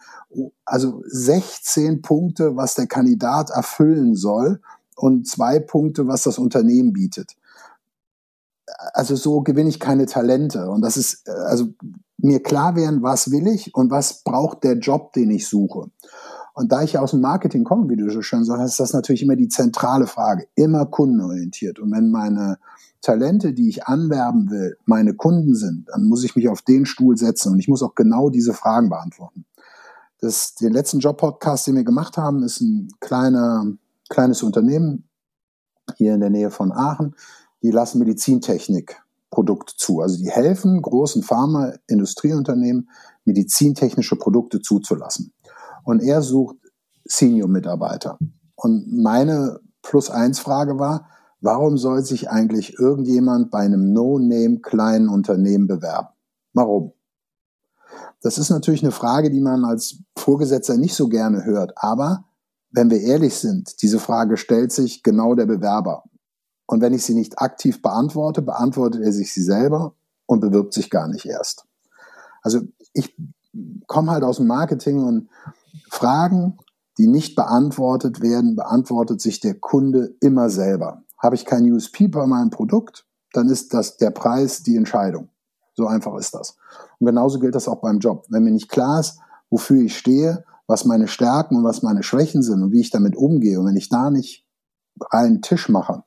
also 0.64 1.04
16 1.07 2.02
Punkte, 2.02 2.57
was 2.57 2.75
der 2.75 2.88
Kandidat 2.88 3.50
erfüllen 3.50 4.16
soll 4.16 4.61
und 4.97 5.28
zwei 5.28 5.61
Punkte, 5.61 6.09
was 6.09 6.23
das 6.25 6.38
Unternehmen 6.38 6.92
bietet. 6.92 7.37
also 8.92 9.14
so 9.14 9.42
gewinne 9.42 9.69
ich 9.69 9.78
keine 9.78 10.07
Talente. 10.07 10.69
Und 10.69 10.83
das 10.83 10.97
ist, 10.97 11.28
also 11.28 11.69
mir 12.19 12.42
klar 12.42 12.75
werden, 12.75 13.04
was 13.04 13.31
will 13.31 13.47
ich 13.47 13.73
und 13.73 13.92
was 13.92 14.25
braucht 14.25 14.64
der 14.64 14.78
Job, 14.78 15.12
den 15.12 15.31
ich 15.31 15.47
suche. 15.49 15.90
Und 16.54 16.73
da 16.73 16.83
ich 16.83 16.95
ja 16.95 17.02
aus 17.02 17.12
dem 17.12 17.21
Marketing 17.21 17.62
komme, 17.62 17.88
wie 17.88 17.97
du 17.97 18.11
so 18.11 18.21
schön 18.21 18.45
sagst, 18.45 18.64
ist 18.64 18.81
das 18.81 18.92
natürlich 18.92 19.23
immer 19.23 19.37
die 19.37 19.49
zentrale 19.49 20.09
Frage, 20.09 20.49
immer 20.57 20.87
kundenorientiert. 20.87 21.78
Und 21.78 21.92
wenn 21.92 22.11
meine 22.11 22.59
Talente, 23.02 23.52
die 23.52 23.68
ich 23.68 23.87
anwerben 23.87 24.50
will, 24.50 24.76
meine 24.87 25.14
Kunden 25.14 25.54
sind, 25.54 25.88
dann 25.88 26.04
muss 26.04 26.25
ich 26.25 26.37
mich 26.37 26.49
auf 26.49 26.62
den 26.62 26.87
Stuhl 26.87 27.16
setzen 27.18 27.52
und 27.52 27.59
ich 27.59 27.68
muss 27.68 27.82
auch 27.82 27.94
genau 27.94 28.30
diese 28.30 28.54
Fragen 28.54 28.88
beantworten. 28.88 29.44
Das, 30.21 30.54
den 30.54 30.73
letzten 30.73 31.00
Job-Podcast, 31.00 31.66
den 31.66 31.75
wir 31.75 31.85
gemacht 31.85 32.16
haben, 32.16 32.44
ist 32.44 32.61
ein 32.61 32.88
kleiner, 33.00 33.66
kleines 34.09 34.44
Unternehmen 34.44 35.09
hier 35.97 36.14
in 36.14 36.21
der 36.21 36.30
Nähe 36.30 36.52
von 36.52 36.71
Aachen. 36.71 37.16
Die 37.62 37.73
lassen 37.73 37.99
Medizintechnik 37.99 39.02
Produkte 39.30 39.75
zu. 39.76 40.00
Also 40.00 40.18
die 40.18 40.30
helfen 40.30 40.80
großen 40.80 41.25
Pharma-Industrieunternehmen, 41.25 42.88
medizintechnische 43.25 44.16
Produkte 44.16 44.61
zuzulassen. 44.61 45.32
Und 45.82 46.02
er 46.02 46.23
sucht 46.23 46.56
Senior-Mitarbeiter. 47.04 48.18
Und 48.54 48.92
meine 48.92 49.59
Plus-Eins-Frage 49.82 50.78
war, 50.78 51.09
warum 51.42 51.76
soll 51.76 52.02
sich 52.04 52.30
eigentlich 52.30 52.78
irgendjemand 52.78 53.50
bei 53.50 53.58
einem 53.58 53.92
No-Name 53.92 54.61
kleinen 54.61 55.08
Unternehmen 55.08 55.66
bewerben? 55.66 56.08
Warum? 56.54 56.92
Das 58.22 58.38
ist 58.38 58.50
natürlich 58.50 58.82
eine 58.82 58.92
Frage, 58.92 59.30
die 59.30 59.40
man 59.40 59.64
als 59.64 59.99
Vorgesetzter 60.16 60.78
nicht 60.78 60.94
so 60.94 61.08
gerne 61.08 61.44
hört. 61.44 61.72
Aber 61.76 62.25
wenn 62.70 62.88
wir 62.88 63.00
ehrlich 63.00 63.34
sind, 63.34 63.82
diese 63.82 63.99
Frage 63.99 64.37
stellt 64.37 64.72
sich 64.72 65.02
genau 65.02 65.34
der 65.34 65.46
Bewerber. 65.46 66.04
Und 66.66 66.80
wenn 66.80 66.94
ich 66.94 67.04
sie 67.04 67.14
nicht 67.14 67.40
aktiv 67.40 67.82
beantworte, 67.82 68.40
beantwortet 68.40 69.02
er 69.02 69.12
sich 69.12 69.34
sie 69.34 69.42
selber 69.42 69.94
und 70.26 70.40
bewirbt 70.40 70.72
sich 70.72 70.88
gar 70.88 71.08
nicht 71.08 71.26
erst. 71.26 71.66
Also 72.40 72.61
ich 72.94 73.14
komme 73.87 74.12
halt 74.12 74.22
aus 74.22 74.37
dem 74.37 74.46
Marketing 74.46 75.02
und 75.02 75.28
Fragen, 75.90 76.58
die 76.99 77.08
nicht 77.08 77.34
beantwortet 77.34 78.20
werden, 78.20 78.54
beantwortet 78.54 79.20
sich 79.20 79.40
der 79.40 79.58
Kunde 79.58 80.14
immer 80.20 80.49
selber. 80.49 81.01
Habe 81.23 81.37
ich 81.37 81.47
kein 81.47 81.71
USP 81.71 82.09
bei 82.09 82.26
meinem 82.26 82.50
Produkt, 82.50 83.07
dann 83.33 83.49
ist 83.49 83.73
das 83.73 83.97
der 83.97 84.11
Preis 84.11 84.62
die 84.62 84.76
Entscheidung. 84.76 85.29
So 85.75 85.87
einfach 85.87 86.14
ist 86.17 86.35
das. 86.35 86.57
Und 86.99 87.07
genauso 87.07 87.38
gilt 87.38 87.55
das 87.55 87.69
auch 87.69 87.81
beim 87.81 87.99
Job. 87.99 88.26
Wenn 88.29 88.45
mir 88.45 88.50
nicht 88.50 88.69
klar 88.69 89.00
ist, 89.00 89.19
wofür 89.49 89.83
ich 89.83 89.97
stehe, 89.97 90.45
was 90.67 90.85
meine 90.85 91.09
Stärken 91.09 91.57
und 91.57 91.64
was 91.64 91.83
meine 91.83 92.02
Schwächen 92.02 92.43
sind 92.43 92.62
und 92.62 92.73
wie 92.73 92.81
ich 92.81 92.91
damit 92.91 93.17
umgehe, 93.17 93.59
und 93.59 93.67
wenn 93.67 93.76
ich 93.76 93.88
da 93.88 94.11
nicht 94.11 94.47
einen 95.11 95.43
Tisch 95.43 95.69
mache, 95.69 96.05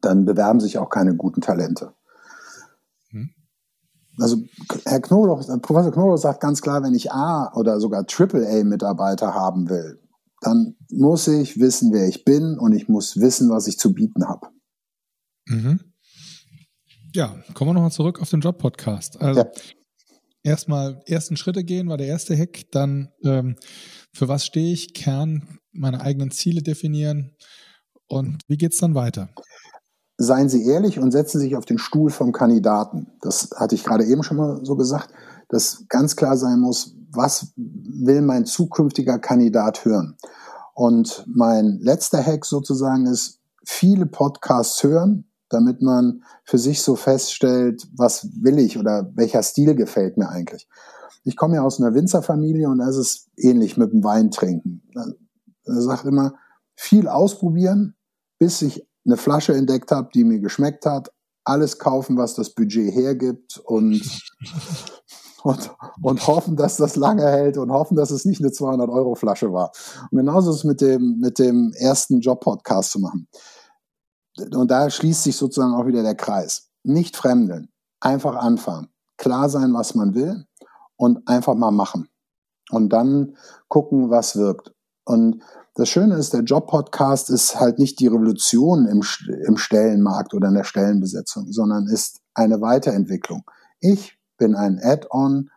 dann 0.00 0.24
bewerben 0.24 0.60
sich 0.60 0.78
auch 0.78 0.90
keine 0.90 1.16
guten 1.16 1.40
Talente. 1.40 1.94
Hm. 3.10 3.30
Also 4.18 4.38
Herr 4.84 5.00
Knoblauch, 5.00 5.40
Professor 5.60 5.92
Knoblauch 5.92 6.18
sagt 6.18 6.40
ganz 6.40 6.60
klar, 6.60 6.82
wenn 6.82 6.94
ich 6.94 7.12
A 7.12 7.52
oder 7.54 7.80
sogar 7.80 8.06
Triple 8.06 8.46
A 8.48 8.64
Mitarbeiter 8.64 9.34
haben 9.34 9.68
will, 9.68 10.01
dann 10.42 10.76
muss 10.90 11.28
ich 11.28 11.58
wissen, 11.58 11.92
wer 11.92 12.08
ich 12.08 12.24
bin 12.24 12.58
und 12.58 12.72
ich 12.72 12.88
muss 12.88 13.16
wissen, 13.16 13.48
was 13.48 13.66
ich 13.66 13.78
zu 13.78 13.94
bieten 13.94 14.28
habe. 14.28 14.48
Mhm. 15.46 15.80
Ja, 17.14 17.36
kommen 17.54 17.70
wir 17.70 17.74
nochmal 17.74 17.92
zurück 17.92 18.20
auf 18.20 18.30
den 18.30 18.40
Job-Podcast. 18.40 19.20
Also 19.20 19.40
ja. 19.40 19.50
erstmal 20.42 21.02
ersten 21.06 21.36
Schritte 21.36 21.62
gehen 21.62 21.88
war 21.88 21.96
der 21.96 22.08
erste 22.08 22.36
Hack, 22.36 22.70
dann 22.72 23.10
ähm, 23.24 23.56
für 24.12 24.28
was 24.28 24.44
stehe 24.44 24.72
ich, 24.72 24.94
Kern, 24.94 25.58
meine 25.72 26.00
eigenen 26.00 26.30
Ziele 26.30 26.62
definieren 26.62 27.36
und 28.08 28.42
wie 28.48 28.56
geht 28.56 28.72
es 28.72 28.78
dann 28.78 28.94
weiter? 28.94 29.30
Seien 30.18 30.48
Sie 30.48 30.66
ehrlich 30.66 30.98
und 30.98 31.12
setzen 31.12 31.38
Sie 31.40 31.46
sich 31.46 31.56
auf 31.56 31.64
den 31.64 31.78
Stuhl 31.78 32.10
vom 32.10 32.32
Kandidaten. 32.32 33.06
Das 33.20 33.50
hatte 33.56 33.74
ich 33.74 33.84
gerade 33.84 34.04
eben 34.04 34.22
schon 34.22 34.36
mal 34.36 34.60
so 34.64 34.76
gesagt, 34.76 35.10
dass 35.52 35.84
ganz 35.90 36.16
klar 36.16 36.38
sein 36.38 36.60
muss, 36.60 36.96
was 37.10 37.52
will 37.56 38.22
mein 38.22 38.46
zukünftiger 38.46 39.18
Kandidat 39.18 39.84
hören? 39.84 40.16
Und 40.72 41.24
mein 41.26 41.78
letzter 41.80 42.24
Hack 42.24 42.46
sozusagen 42.46 43.06
ist, 43.06 43.38
viele 43.62 44.06
Podcasts 44.06 44.82
hören, 44.82 45.30
damit 45.50 45.82
man 45.82 46.24
für 46.44 46.56
sich 46.56 46.80
so 46.80 46.96
feststellt, 46.96 47.86
was 47.94 48.26
will 48.40 48.58
ich 48.58 48.78
oder 48.78 49.12
welcher 49.14 49.42
Stil 49.42 49.74
gefällt 49.74 50.16
mir 50.16 50.30
eigentlich. 50.30 50.66
Ich 51.22 51.36
komme 51.36 51.56
ja 51.56 51.62
aus 51.62 51.78
einer 51.78 51.94
Winzerfamilie 51.94 52.70
und 52.70 52.78
da 52.78 52.88
ist 52.88 52.96
es 52.96 53.26
ähnlich 53.36 53.76
mit 53.76 53.92
dem 53.92 54.02
Wein 54.02 54.30
trinken. 54.30 54.82
Er 55.66 55.82
sagt 55.82 56.06
immer, 56.06 56.32
viel 56.74 57.08
ausprobieren, 57.08 57.94
bis 58.38 58.62
ich 58.62 58.88
eine 59.04 59.18
Flasche 59.18 59.52
entdeckt 59.52 59.90
habe, 59.90 60.08
die 60.14 60.24
mir 60.24 60.40
geschmeckt 60.40 60.86
hat, 60.86 61.12
alles 61.44 61.78
kaufen, 61.78 62.16
was 62.16 62.34
das 62.34 62.54
Budget 62.54 62.94
hergibt 62.94 63.58
und 63.58 64.00
und, 65.42 65.74
und 66.02 66.26
hoffen, 66.26 66.56
dass 66.56 66.76
das 66.76 66.96
lange 66.96 67.26
hält 67.26 67.58
und 67.58 67.70
hoffen, 67.72 67.96
dass 67.96 68.10
es 68.10 68.24
nicht 68.24 68.40
eine 68.40 68.50
200-Euro-Flasche 68.50 69.52
war. 69.52 69.72
Und 70.10 70.18
genauso 70.18 70.50
ist 70.50 70.58
es 70.58 70.64
mit 70.64 70.80
dem, 70.80 71.18
mit 71.18 71.38
dem 71.38 71.72
ersten 71.76 72.20
Job-Podcast 72.20 72.92
zu 72.92 73.00
machen. 73.00 73.28
Und 74.54 74.70
da 74.70 74.88
schließt 74.88 75.24
sich 75.24 75.36
sozusagen 75.36 75.74
auch 75.74 75.86
wieder 75.86 76.02
der 76.02 76.14
Kreis. 76.14 76.70
Nicht 76.84 77.16
fremdeln, 77.16 77.68
einfach 78.00 78.36
anfangen, 78.36 78.88
klar 79.16 79.48
sein, 79.48 79.74
was 79.74 79.94
man 79.94 80.14
will 80.14 80.46
und 80.96 81.26
einfach 81.28 81.54
mal 81.54 81.70
machen. 81.70 82.08
Und 82.70 82.92
dann 82.92 83.36
gucken, 83.68 84.10
was 84.10 84.36
wirkt. 84.36 84.72
Und 85.04 85.42
das 85.74 85.88
Schöne 85.88 86.16
ist, 86.16 86.32
der 86.32 86.42
Job-Podcast 86.42 87.30
ist 87.30 87.58
halt 87.58 87.78
nicht 87.78 87.98
die 88.00 88.06
Revolution 88.06 88.86
im, 88.86 89.02
im 89.46 89.56
Stellenmarkt 89.56 90.34
oder 90.34 90.48
in 90.48 90.54
der 90.54 90.64
Stellenbesetzung, 90.64 91.50
sondern 91.50 91.86
ist 91.86 92.20
eine 92.34 92.60
Weiterentwicklung. 92.60 93.42
Ich 93.80 94.18
bin 94.42 94.56
ein 94.56 94.80
Add-on 94.82 95.50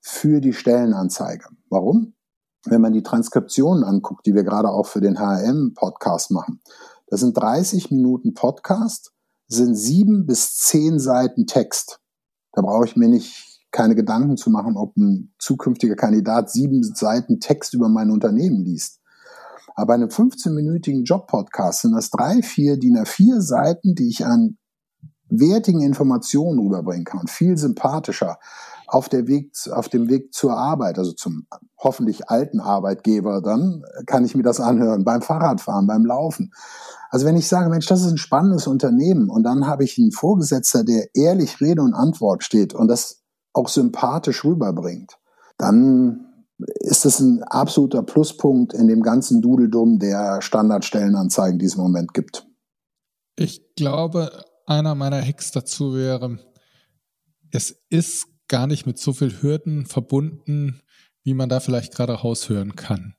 für 0.00 0.40
die 0.40 0.52
Stellenanzeige. 0.52 1.46
Warum? 1.68 2.14
Wenn 2.64 2.80
man 2.80 2.92
die 2.92 3.02
Transkriptionen 3.02 3.82
anguckt, 3.82 4.24
die 4.24 4.36
wir 4.36 4.44
gerade 4.44 4.68
auch 4.68 4.86
für 4.86 5.00
den 5.00 5.18
HRM-Podcast 5.18 6.30
machen, 6.30 6.60
das 7.08 7.20
sind 7.20 7.36
30 7.36 7.90
Minuten 7.90 8.34
Podcast, 8.34 9.12
sind 9.48 9.74
sieben 9.74 10.26
bis 10.26 10.54
zehn 10.58 11.00
Seiten 11.00 11.48
Text. 11.48 12.00
Da 12.52 12.62
brauche 12.62 12.84
ich 12.84 12.94
mir 12.94 13.08
nicht 13.08 13.60
keine 13.72 13.96
Gedanken 13.96 14.36
zu 14.36 14.48
machen, 14.48 14.76
ob 14.76 14.96
ein 14.96 15.34
zukünftiger 15.40 15.96
Kandidat 15.96 16.52
sieben 16.52 16.84
Seiten 16.84 17.40
Text 17.40 17.74
über 17.74 17.88
mein 17.88 18.12
Unternehmen 18.12 18.64
liest. 18.64 19.00
Aber 19.74 19.88
bei 19.88 19.94
einem 19.94 20.08
15-minütigen 20.08 21.02
Job-Podcast 21.02 21.82
sind 21.82 21.94
das 21.94 22.10
drei, 22.10 22.42
vier 22.42 22.78
DIN 22.78 22.96
A4 22.96 23.40
Seiten, 23.40 23.96
die 23.96 24.08
ich 24.08 24.24
an 24.24 24.56
wertigen 25.30 25.82
Informationen 25.82 26.58
rüberbringen 26.58 27.04
kann, 27.04 27.26
viel 27.26 27.56
sympathischer 27.56 28.38
auf, 28.86 29.08
der 29.08 29.28
Weg, 29.28 29.52
auf 29.72 29.88
dem 29.88 30.08
Weg 30.08 30.34
zur 30.34 30.56
Arbeit, 30.56 30.98
also 30.98 31.12
zum 31.12 31.46
hoffentlich 31.78 32.28
alten 32.28 32.60
Arbeitgeber, 32.60 33.40
dann 33.40 33.84
kann 34.06 34.24
ich 34.24 34.34
mir 34.34 34.42
das 34.42 34.60
anhören, 34.60 35.04
beim 35.04 35.22
Fahrradfahren, 35.22 35.86
beim 35.86 36.04
Laufen. 36.04 36.52
Also 37.10 37.24
wenn 37.24 37.36
ich 37.36 37.46
sage, 37.46 37.70
Mensch, 37.70 37.86
das 37.86 38.00
ist 38.00 38.10
ein 38.10 38.18
spannendes 38.18 38.66
Unternehmen 38.66 39.30
und 39.30 39.44
dann 39.44 39.66
habe 39.66 39.84
ich 39.84 39.96
einen 39.98 40.12
Vorgesetzter, 40.12 40.84
der 40.84 41.08
ehrlich 41.14 41.60
Rede 41.60 41.82
und 41.82 41.94
Antwort 41.94 42.42
steht 42.42 42.74
und 42.74 42.88
das 42.88 43.22
auch 43.52 43.68
sympathisch 43.68 44.44
rüberbringt, 44.44 45.18
dann 45.56 46.26
ist 46.58 47.04
das 47.04 47.20
ein 47.20 47.42
absoluter 47.44 48.02
Pluspunkt 48.02 48.74
in 48.74 48.88
dem 48.88 49.02
ganzen 49.02 49.40
Dudeldum 49.40 49.98
der 49.98 50.42
Standardstellenanzeigen, 50.42 51.58
die 51.58 51.66
es 51.66 51.74
im 51.74 51.82
Moment 51.82 52.12
gibt. 52.12 52.46
Ich 53.36 53.74
glaube, 53.74 54.30
einer 54.70 54.94
meiner 54.94 55.20
Hacks 55.20 55.50
dazu 55.50 55.94
wäre, 55.94 56.38
es 57.50 57.82
ist 57.90 58.28
gar 58.48 58.66
nicht 58.66 58.86
mit 58.86 58.98
so 58.98 59.12
viel 59.12 59.42
Hürden 59.42 59.84
verbunden, 59.84 60.80
wie 61.24 61.34
man 61.34 61.48
da 61.48 61.60
vielleicht 61.60 61.92
gerade 61.94 62.12
raushören 62.12 62.76
kann. 62.76 63.14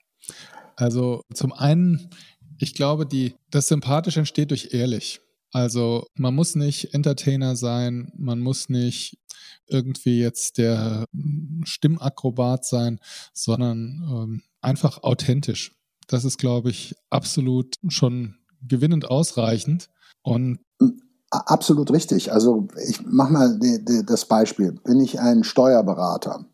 Also 0.75 1.22
zum 1.34 1.51
einen, 1.51 2.10
ich 2.58 2.74
glaube, 2.74 3.05
die, 3.05 3.36
das 3.50 3.67
Sympathisch 3.67 4.17
entsteht 4.17 4.51
durch 4.51 4.70
ehrlich. 4.72 5.20
Also 5.51 6.08
man 6.15 6.34
muss 6.34 6.55
nicht 6.55 6.93
Entertainer 6.93 7.58
sein, 7.58 8.12
man 8.15 8.39
muss 8.39 8.70
nicht 8.70 9.17
irgendwie 9.67 10.20
jetzt 10.20 10.58
der 10.58 11.05
Stimmakrobat 11.63 12.65
sein, 12.65 13.00
sondern 13.34 14.08
ähm, 14.10 14.43
einfach 14.62 15.03
authentisch. 15.03 15.74
Das 16.08 16.24
ist, 16.24 16.38
glaube 16.38 16.70
ich, 16.70 16.96
absolut 17.10 17.75
schon 17.89 18.38
gewinnend 18.62 19.05
ausreichend. 19.05 19.89
Und 20.24 20.60
Absolut 21.32 21.92
richtig. 21.92 22.34
Also 22.34 22.68
ich 22.86 23.06
mache 23.06 23.32
mal 23.32 23.58
die, 23.58 23.84
die, 23.86 24.06
das 24.06 24.26
Beispiel. 24.26 24.74
Bin 24.74 25.00
ich 25.00 25.22
ein 25.22 25.46
Steuerberater, 25.46 26.46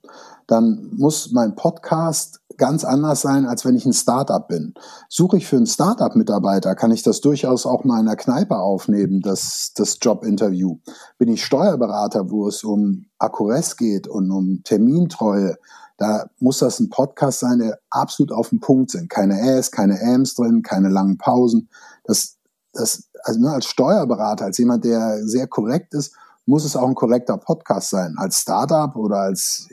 dann 0.45 0.91
muss 0.95 1.31
mein 1.31 1.55
Podcast 1.55 2.41
ganz 2.57 2.85
anders 2.85 3.21
sein, 3.21 3.47
als 3.47 3.65
wenn 3.65 3.75
ich 3.75 3.85
ein 3.85 3.93
Startup 3.93 4.47
bin. 4.47 4.75
Suche 5.09 5.37
ich 5.37 5.47
für 5.47 5.57
einen 5.57 5.65
Startup-Mitarbeiter, 5.65 6.75
kann 6.75 6.91
ich 6.91 7.01
das 7.01 7.21
durchaus 7.21 7.65
auch 7.65 7.83
mal 7.85 7.99
in 7.99 8.05
der 8.05 8.15
Kneipe 8.15 8.57
aufnehmen, 8.57 9.21
das, 9.21 9.73
das 9.75 9.97
Jobinterview. 10.01 10.77
Bin 11.17 11.29
ich 11.29 11.43
Steuerberater, 11.43 12.29
wo 12.29 12.47
es 12.47 12.63
um 12.63 13.05
Akkuress 13.17 13.77
geht 13.77 14.07
und 14.07 14.31
um 14.31 14.61
Termintreue, 14.63 15.55
da 15.97 16.27
muss 16.39 16.59
das 16.59 16.79
ein 16.79 16.89
Podcast 16.89 17.39
sein, 17.39 17.59
der 17.59 17.79
absolut 17.89 18.31
auf 18.31 18.49
den 18.49 18.59
Punkt 18.59 18.91
sind. 18.91 19.09
Keine 19.09 19.39
Äs, 19.39 19.71
keine 19.71 19.99
Äms 19.99 20.35
drin, 20.35 20.61
keine 20.61 20.89
langen 20.89 21.17
Pausen. 21.17 21.69
Das 22.03 22.37
das, 22.77 23.09
also 23.27 23.39
nur 23.39 23.51
als 23.51 23.65
Steuerberater, 23.65 24.45
als 24.45 24.57
jemand, 24.57 24.85
der 24.85 25.25
sehr 25.25 25.47
korrekt 25.47 25.93
ist, 25.93 26.15
muss 26.45 26.63
es 26.63 26.75
auch 26.75 26.87
ein 26.87 26.95
korrekter 26.95 27.37
Podcast 27.37 27.89
sein. 27.89 28.15
Als 28.17 28.39
Startup 28.39 28.95
oder 28.95 29.17
als 29.17 29.67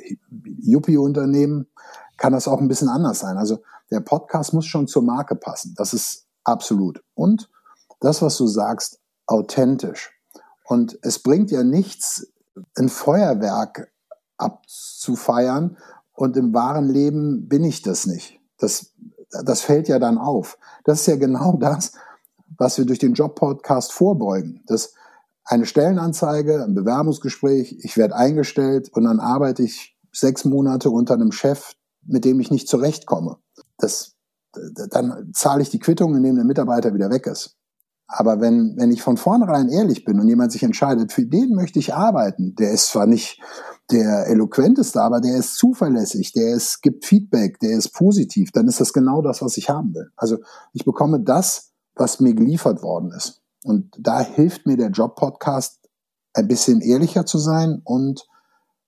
Yuppie-Unternehmen 0.62 1.68
kann 2.16 2.32
das 2.32 2.48
auch 2.48 2.60
ein 2.60 2.68
bisschen 2.68 2.88
anders 2.88 3.20
sein. 3.20 3.36
Also 3.36 3.62
der 3.90 4.00
Podcast 4.00 4.52
muss 4.52 4.66
schon 4.66 4.88
zur 4.88 5.02
Marke 5.02 5.36
passen. 5.36 5.74
Das 5.76 5.94
ist 5.94 6.26
absolut. 6.42 7.02
Und 7.14 7.48
das, 8.00 8.22
was 8.22 8.36
du 8.36 8.46
sagst, 8.46 8.98
authentisch. 9.26 10.10
Und 10.64 10.98
es 11.02 11.20
bringt 11.20 11.50
ja 11.50 11.62
nichts, 11.62 12.26
ein 12.76 12.88
Feuerwerk 12.88 13.92
abzufeiern 14.36 15.76
und 16.12 16.36
im 16.36 16.52
wahren 16.54 16.88
Leben 16.88 17.48
bin 17.48 17.62
ich 17.64 17.82
das 17.82 18.06
nicht. 18.06 18.40
Das, 18.58 18.92
das 19.44 19.60
fällt 19.60 19.88
ja 19.88 19.98
dann 19.98 20.18
auf. 20.18 20.58
Das 20.84 21.00
ist 21.00 21.06
ja 21.06 21.16
genau 21.16 21.56
das, 21.60 21.92
was 22.58 22.78
wir 22.78 22.84
durch 22.84 22.98
den 22.98 23.14
Job-Podcast 23.14 23.92
vorbeugen. 23.92 24.62
Das 24.66 24.94
eine 25.44 25.66
Stellenanzeige, 25.66 26.64
ein 26.64 26.74
Bewerbungsgespräch, 26.74 27.78
ich 27.82 27.96
werde 27.96 28.16
eingestellt 28.16 28.88
und 28.92 29.04
dann 29.04 29.20
arbeite 29.20 29.62
ich 29.62 29.96
sechs 30.12 30.44
Monate 30.44 30.90
unter 30.90 31.14
einem 31.14 31.32
Chef, 31.32 31.74
mit 32.06 32.24
dem 32.24 32.40
ich 32.40 32.50
nicht 32.50 32.68
zurechtkomme. 32.68 33.36
Das, 33.78 34.14
dann 34.90 35.30
zahle 35.34 35.62
ich 35.62 35.70
die 35.70 35.80
Quittung, 35.80 36.14
indem 36.14 36.36
der 36.36 36.44
Mitarbeiter 36.44 36.94
wieder 36.94 37.10
weg 37.10 37.26
ist. 37.26 37.56
Aber 38.06 38.40
wenn, 38.40 38.74
wenn 38.76 38.92
ich 38.92 39.02
von 39.02 39.16
vornherein 39.16 39.68
ehrlich 39.68 40.04
bin 40.04 40.20
und 40.20 40.28
jemand 40.28 40.52
sich 40.52 40.62
entscheidet, 40.62 41.12
für 41.12 41.26
den 41.26 41.54
möchte 41.54 41.78
ich 41.78 41.94
arbeiten, 41.94 42.54
der 42.54 42.70
ist 42.70 42.88
zwar 42.88 43.06
nicht 43.06 43.40
der 43.90 44.26
eloquenteste, 44.28 45.00
aber 45.00 45.20
der 45.20 45.36
ist 45.36 45.56
zuverlässig, 45.56 46.32
der 46.32 46.54
ist, 46.54 46.80
gibt 46.80 47.04
Feedback, 47.04 47.58
der 47.60 47.76
ist 47.76 47.90
positiv, 47.90 48.50
dann 48.52 48.68
ist 48.68 48.80
das 48.80 48.92
genau 48.92 49.20
das, 49.20 49.42
was 49.42 49.56
ich 49.56 49.68
haben 49.68 49.94
will. 49.94 50.10
Also 50.16 50.38
ich 50.72 50.84
bekomme 50.84 51.20
das, 51.20 51.73
was 51.96 52.20
mir 52.20 52.34
geliefert 52.34 52.82
worden 52.82 53.12
ist. 53.12 53.42
Und 53.64 53.96
da 53.98 54.20
hilft 54.20 54.66
mir 54.66 54.76
der 54.76 54.90
Job-Podcast, 54.90 55.80
ein 56.34 56.48
bisschen 56.48 56.80
ehrlicher 56.80 57.24
zu 57.26 57.38
sein 57.38 57.80
und 57.84 58.26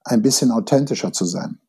ein 0.05 0.23
bisschen 0.23 0.51
authentischer 0.51 1.13
zu 1.13 1.25
sein. 1.25 1.61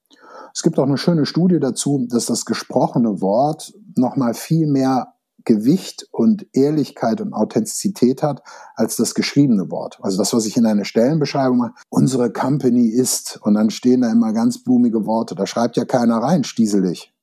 Es 0.54 0.64
gibt 0.64 0.80
auch 0.80 0.86
eine 0.86 0.98
schöne 0.98 1.26
Studie 1.26 1.60
dazu, 1.60 2.08
dass 2.10 2.26
das 2.26 2.46
gesprochene 2.46 3.22
Wort 3.22 3.74
nochmal 3.96 4.34
viel 4.34 4.68
mehr 4.68 5.14
Gewicht 5.48 6.08
und 6.12 6.46
Ehrlichkeit 6.52 7.22
und 7.22 7.34
Authentizität 7.34 8.22
hat 8.22 8.42
als 8.76 8.98
das 8.98 9.14
geschriebene 9.14 9.72
Wort. 9.72 9.98
Also 10.02 10.18
das, 10.18 10.34
was 10.34 10.46
ich 10.46 10.58
in 10.58 10.66
einer 10.66 10.84
Stellenbeschreibung 10.84 11.58
mache, 11.58 11.74
unsere 11.90 12.34
Company 12.34 12.88
ist, 12.88 13.40
und 13.44 13.54
dann 13.54 13.70
stehen 13.70 14.02
da 14.02 14.12
immer 14.12 14.34
ganz 14.34 14.62
blumige 14.62 15.06
Worte. 15.06 15.36
Da 15.36 15.48
schreibt 15.48 15.78
ja 15.78 15.86
keiner 15.86 16.18
rein, 16.18 16.44
stieselig. 16.44 17.14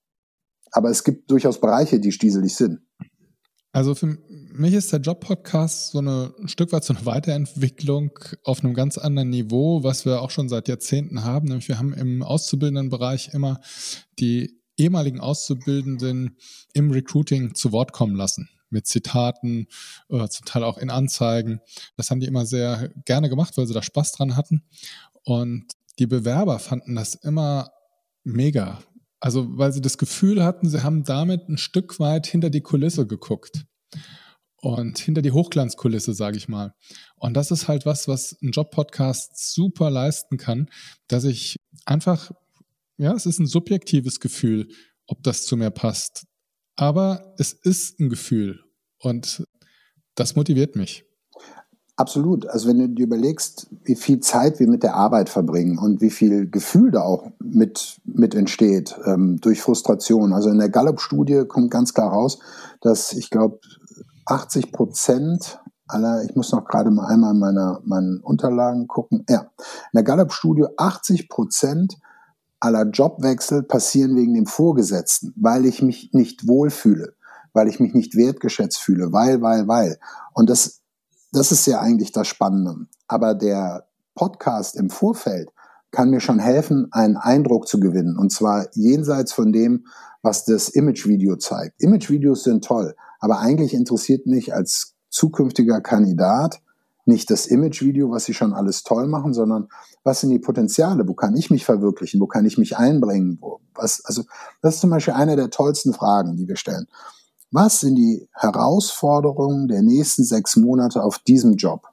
Aber 0.72 0.90
es 0.90 1.04
gibt 1.04 1.30
durchaus 1.30 1.60
Bereiche, 1.60 2.00
die 2.00 2.12
stieselig 2.12 2.56
sind. 2.56 2.80
Also 3.74 3.96
für 3.96 4.16
mich 4.52 4.72
ist 4.72 4.92
der 4.92 5.00
Job-Podcast 5.00 5.90
so 5.90 5.98
eine, 5.98 6.32
ein 6.38 6.46
Stück 6.46 6.70
weit 6.70 6.84
so 6.84 6.94
eine 6.94 7.04
Weiterentwicklung 7.06 8.16
auf 8.44 8.62
einem 8.62 8.72
ganz 8.72 8.98
anderen 8.98 9.30
Niveau, 9.30 9.82
was 9.82 10.06
wir 10.06 10.22
auch 10.22 10.30
schon 10.30 10.48
seit 10.48 10.68
Jahrzehnten 10.68 11.24
haben. 11.24 11.48
Nämlich 11.48 11.66
wir 11.66 11.76
haben 11.76 11.92
im 11.92 12.22
Auszubildendenbereich 12.22 13.30
immer 13.34 13.60
die 14.20 14.60
ehemaligen 14.76 15.18
Auszubildenden 15.18 16.36
im 16.72 16.92
Recruiting 16.92 17.56
zu 17.56 17.72
Wort 17.72 17.92
kommen 17.92 18.14
lassen. 18.14 18.48
Mit 18.70 18.86
Zitaten, 18.86 19.66
äh, 20.08 20.28
zum 20.28 20.46
Teil 20.46 20.62
auch 20.62 20.78
in 20.78 20.88
Anzeigen. 20.88 21.58
Das 21.96 22.12
haben 22.12 22.20
die 22.20 22.28
immer 22.28 22.46
sehr 22.46 22.92
gerne 23.04 23.28
gemacht, 23.28 23.56
weil 23.56 23.66
sie 23.66 23.74
da 23.74 23.82
Spaß 23.82 24.12
dran 24.12 24.36
hatten. 24.36 24.62
Und 25.24 25.64
die 25.98 26.06
Bewerber 26.06 26.60
fanden 26.60 26.94
das 26.94 27.16
immer 27.16 27.72
mega, 28.22 28.78
also, 29.24 29.56
weil 29.56 29.72
sie 29.72 29.80
das 29.80 29.96
Gefühl 29.96 30.44
hatten, 30.44 30.68
sie 30.68 30.82
haben 30.82 31.02
damit 31.02 31.48
ein 31.48 31.56
Stück 31.56 31.98
weit 31.98 32.26
hinter 32.26 32.50
die 32.50 32.60
Kulisse 32.60 33.06
geguckt. 33.06 33.64
Und 34.56 34.98
hinter 34.98 35.22
die 35.22 35.32
Hochglanzkulisse, 35.32 36.12
sage 36.12 36.36
ich 36.36 36.46
mal. 36.46 36.74
Und 37.16 37.32
das 37.32 37.50
ist 37.50 37.66
halt 37.66 37.86
was, 37.86 38.06
was 38.06 38.36
ein 38.42 38.50
Job-Podcast 38.50 39.54
super 39.54 39.88
leisten 39.88 40.36
kann, 40.36 40.68
dass 41.08 41.24
ich 41.24 41.56
einfach, 41.86 42.32
ja, 42.98 43.14
es 43.14 43.24
ist 43.24 43.38
ein 43.38 43.46
subjektives 43.46 44.20
Gefühl, 44.20 44.68
ob 45.06 45.22
das 45.22 45.46
zu 45.46 45.56
mir 45.56 45.70
passt. 45.70 46.26
Aber 46.76 47.34
es 47.38 47.54
ist 47.54 48.00
ein 48.00 48.10
Gefühl 48.10 48.62
und 48.98 49.42
das 50.16 50.36
motiviert 50.36 50.76
mich. 50.76 51.06
Absolut. 51.96 52.48
Also 52.48 52.68
wenn 52.68 52.78
du 52.78 52.88
dir 52.88 53.04
überlegst, 53.04 53.68
wie 53.84 53.94
viel 53.94 54.18
Zeit 54.18 54.58
wir 54.58 54.68
mit 54.68 54.82
der 54.82 54.96
Arbeit 54.96 55.28
verbringen 55.28 55.78
und 55.78 56.00
wie 56.00 56.10
viel 56.10 56.50
Gefühl 56.50 56.90
da 56.90 57.02
auch 57.02 57.30
mit, 57.38 58.00
mit 58.04 58.34
entsteht 58.34 58.98
ähm, 59.04 59.38
durch 59.40 59.62
Frustration. 59.62 60.32
Also 60.32 60.50
in 60.50 60.58
der 60.58 60.70
Gallup-Studie 60.70 61.44
kommt 61.46 61.70
ganz 61.70 61.94
klar 61.94 62.10
raus, 62.10 62.40
dass 62.80 63.12
ich 63.12 63.30
glaube 63.30 63.60
80 64.26 64.72
Prozent 64.72 65.60
aller, 65.86 66.24
ich 66.24 66.34
muss 66.34 66.50
noch 66.50 66.64
gerade 66.64 66.90
mal 66.90 67.06
einmal 67.06 67.32
in 67.32 67.38
meine, 67.38 67.78
meinen 67.84 68.20
Unterlagen 68.20 68.88
gucken. 68.88 69.24
Ja, 69.28 69.42
in 69.42 69.94
der 69.94 70.02
Gallup-Studie 70.02 70.66
80 70.76 71.28
Prozent 71.28 71.98
aller 72.58 72.86
Jobwechsel 72.86 73.62
passieren 73.62 74.16
wegen 74.16 74.34
dem 74.34 74.46
Vorgesetzten, 74.46 75.32
weil 75.36 75.64
ich 75.64 75.80
mich 75.80 76.12
nicht 76.12 76.48
wohlfühle, 76.48 77.14
weil 77.52 77.68
ich 77.68 77.78
mich 77.78 77.94
nicht 77.94 78.16
wertgeschätzt 78.16 78.78
fühle, 78.78 79.12
weil, 79.12 79.42
weil, 79.42 79.68
weil. 79.68 79.98
Und 80.32 80.50
das 80.50 80.80
das 81.34 81.52
ist 81.52 81.66
ja 81.66 81.80
eigentlich 81.80 82.12
das 82.12 82.28
Spannende. 82.28 82.86
Aber 83.08 83.34
der 83.34 83.86
Podcast 84.14 84.76
im 84.76 84.90
Vorfeld 84.90 85.50
kann 85.90 86.10
mir 86.10 86.20
schon 86.20 86.38
helfen, 86.38 86.88
einen 86.92 87.16
Eindruck 87.16 87.68
zu 87.68 87.80
gewinnen. 87.80 88.16
Und 88.16 88.32
zwar 88.32 88.68
jenseits 88.74 89.32
von 89.32 89.52
dem, 89.52 89.86
was 90.22 90.44
das 90.44 90.68
Imagevideo 90.68 91.36
zeigt. 91.36 91.80
Imagevideos 91.80 92.44
sind 92.44 92.64
toll, 92.64 92.94
aber 93.20 93.40
eigentlich 93.40 93.74
interessiert 93.74 94.26
mich 94.26 94.54
als 94.54 94.94
zukünftiger 95.10 95.80
Kandidat 95.80 96.60
nicht 97.06 97.30
das 97.30 97.46
Imagevideo, 97.46 98.10
was 98.10 98.24
sie 98.24 98.32
schon 98.32 98.54
alles 98.54 98.82
toll 98.82 99.06
machen, 99.06 99.34
sondern 99.34 99.68
was 100.04 100.20
sind 100.20 100.30
die 100.30 100.38
Potenziale? 100.38 101.06
Wo 101.06 101.14
kann 101.14 101.36
ich 101.36 101.50
mich 101.50 101.64
verwirklichen? 101.64 102.20
Wo 102.20 102.26
kann 102.26 102.46
ich 102.46 102.56
mich 102.56 102.78
einbringen? 102.78 103.38
Wo, 103.40 103.60
was, 103.74 104.02
also, 104.04 104.22
das 104.62 104.76
ist 104.76 104.80
zum 104.80 104.90
Beispiel 104.90 105.14
eine 105.14 105.36
der 105.36 105.50
tollsten 105.50 105.92
Fragen, 105.92 106.36
die 106.36 106.48
wir 106.48 106.56
stellen. 106.56 106.86
Was 107.54 107.78
sind 107.78 107.94
die 107.94 108.28
Herausforderungen 108.32 109.68
der 109.68 109.82
nächsten 109.82 110.24
sechs 110.24 110.56
Monate 110.56 111.04
auf 111.04 111.20
diesem 111.20 111.54
Job? 111.54 111.86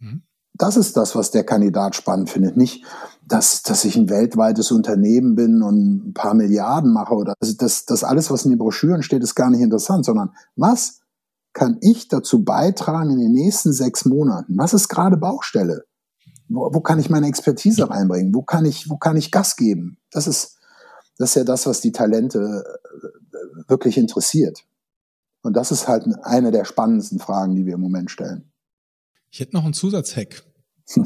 Mhm. 0.00 0.22
Das 0.54 0.76
ist 0.76 0.96
das, 0.96 1.14
was 1.14 1.30
der 1.30 1.44
Kandidat 1.44 1.94
spannend 1.94 2.30
findet. 2.30 2.56
Nicht, 2.56 2.84
dass, 3.24 3.62
dass 3.62 3.84
ich 3.84 3.94
ein 3.94 4.10
weltweites 4.10 4.72
Unternehmen 4.72 5.36
bin 5.36 5.62
und 5.62 6.08
ein 6.08 6.14
paar 6.14 6.34
Milliarden 6.34 6.92
mache 6.92 7.14
oder 7.14 7.34
das, 7.38 7.56
das, 7.58 7.84
das 7.84 8.02
alles, 8.02 8.28
was 8.32 8.44
in 8.44 8.50
den 8.50 8.58
Broschüren 8.58 9.04
steht, 9.04 9.22
ist 9.22 9.36
gar 9.36 9.50
nicht 9.50 9.60
interessant, 9.60 10.04
sondern 10.04 10.34
was 10.56 10.98
kann 11.52 11.78
ich 11.80 12.08
dazu 12.08 12.42
beitragen 12.42 13.12
in 13.12 13.20
den 13.20 13.32
nächsten 13.32 13.72
sechs 13.72 14.04
Monaten? 14.04 14.58
Was 14.58 14.74
ist 14.74 14.88
gerade 14.88 15.16
Baustelle? 15.16 15.84
Wo, 16.48 16.74
wo 16.74 16.80
kann 16.80 16.98
ich 16.98 17.08
meine 17.08 17.28
Expertise 17.28 17.88
reinbringen? 17.88 18.34
Wo 18.34 18.42
kann 18.42 18.64
ich, 18.64 18.90
wo 18.90 18.96
kann 18.96 19.16
ich 19.16 19.30
Gas 19.30 19.54
geben? 19.54 19.98
Das 20.10 20.26
ist, 20.26 20.56
das 21.18 21.30
ist 21.30 21.34
ja 21.36 21.44
das, 21.44 21.66
was 21.66 21.80
die 21.80 21.92
Talente 21.92 22.64
wirklich 23.68 23.96
interessiert? 23.96 24.64
Und 25.42 25.54
das 25.54 25.70
ist 25.72 25.88
halt 25.88 26.04
eine 26.22 26.50
der 26.50 26.64
spannendsten 26.64 27.18
Fragen, 27.18 27.54
die 27.54 27.66
wir 27.66 27.74
im 27.74 27.80
Moment 27.80 28.10
stellen. 28.10 28.50
Ich 29.30 29.40
hätte 29.40 29.54
noch 29.54 29.64
einen 29.64 29.74
Zusatzhack. 29.74 30.44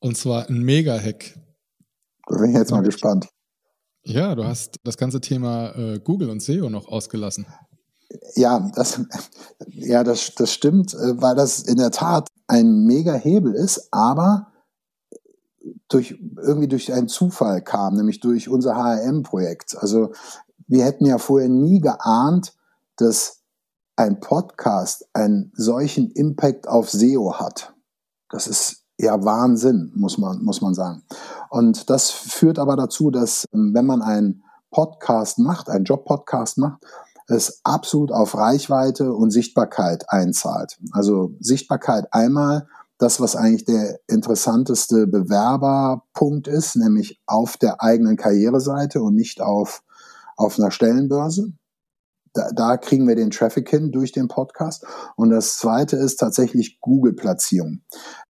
Und 0.00 0.16
zwar 0.16 0.48
ein 0.48 0.62
Mega-Hack. 0.62 1.38
Da 2.26 2.36
bin 2.38 2.50
ich 2.50 2.56
jetzt 2.56 2.70
mal 2.70 2.82
gespannt. 2.82 3.28
Ja, 4.04 4.34
du 4.34 4.44
hast 4.44 4.76
das 4.82 4.96
ganze 4.96 5.20
Thema 5.20 5.76
äh, 5.76 6.00
Google 6.00 6.30
und 6.30 6.42
SEO 6.42 6.68
noch 6.70 6.88
ausgelassen. 6.88 7.46
Ja, 8.34 8.70
das, 8.74 9.00
ja, 9.68 10.02
das, 10.02 10.34
das 10.34 10.52
stimmt, 10.52 10.92
äh, 10.94 11.20
weil 11.20 11.36
das 11.36 11.60
in 11.60 11.76
der 11.76 11.92
Tat 11.92 12.28
ein 12.48 12.84
Mega-Hebel 12.84 13.54
ist, 13.54 13.88
aber 13.92 14.52
durch, 15.88 16.18
irgendwie 16.42 16.68
durch 16.68 16.92
einen 16.92 17.08
Zufall 17.08 17.62
kam, 17.62 17.94
nämlich 17.94 18.20
durch 18.20 18.48
unser 18.48 18.76
HRM-Projekt. 18.76 19.76
Also 19.78 20.12
wir 20.66 20.84
hätten 20.84 21.06
ja 21.06 21.18
vorher 21.18 21.48
nie 21.48 21.80
geahnt, 21.80 22.54
dass 22.96 23.40
ein 23.96 24.20
Podcast 24.20 25.06
einen 25.12 25.52
solchen 25.54 26.10
Impact 26.12 26.68
auf 26.68 26.90
SEO 26.90 27.38
hat. 27.38 27.74
Das 28.30 28.46
ist 28.46 28.84
ja 28.98 29.24
Wahnsinn, 29.24 29.92
muss 29.94 30.18
man, 30.18 30.42
muss 30.42 30.60
man 30.60 30.74
sagen. 30.74 31.02
Und 31.50 31.90
das 31.90 32.10
führt 32.10 32.58
aber 32.58 32.76
dazu, 32.76 33.10
dass 33.10 33.44
ähm, 33.52 33.72
wenn 33.74 33.86
man 33.86 34.02
einen 34.02 34.44
Podcast 34.70 35.38
macht, 35.38 35.68
einen 35.68 35.84
Job-Podcast 35.84 36.58
macht, 36.58 36.82
es 37.28 37.60
absolut 37.64 38.12
auf 38.12 38.36
Reichweite 38.36 39.12
und 39.12 39.30
Sichtbarkeit 39.30 40.10
einzahlt. 40.10 40.78
Also 40.92 41.34
Sichtbarkeit 41.40 42.12
einmal, 42.12 42.66
das, 43.02 43.20
was 43.20 43.36
eigentlich 43.36 43.64
der 43.64 43.98
interessanteste 44.06 45.06
Bewerberpunkt 45.06 46.48
ist, 46.48 46.76
nämlich 46.76 47.20
auf 47.26 47.56
der 47.56 47.82
eigenen 47.82 48.16
Karriereseite 48.16 49.02
und 49.02 49.14
nicht 49.14 49.40
auf 49.40 49.82
auf 50.36 50.58
einer 50.58 50.70
Stellenbörse. 50.70 51.52
Da, 52.34 52.50
da 52.54 52.76
kriegen 52.78 53.06
wir 53.06 53.14
den 53.14 53.30
Traffic 53.30 53.68
hin 53.68 53.92
durch 53.92 54.12
den 54.12 54.28
Podcast. 54.28 54.86
Und 55.16 55.30
das 55.30 55.58
zweite 55.58 55.96
ist 55.96 56.16
tatsächlich 56.16 56.80
Google-Platzierung. 56.80 57.82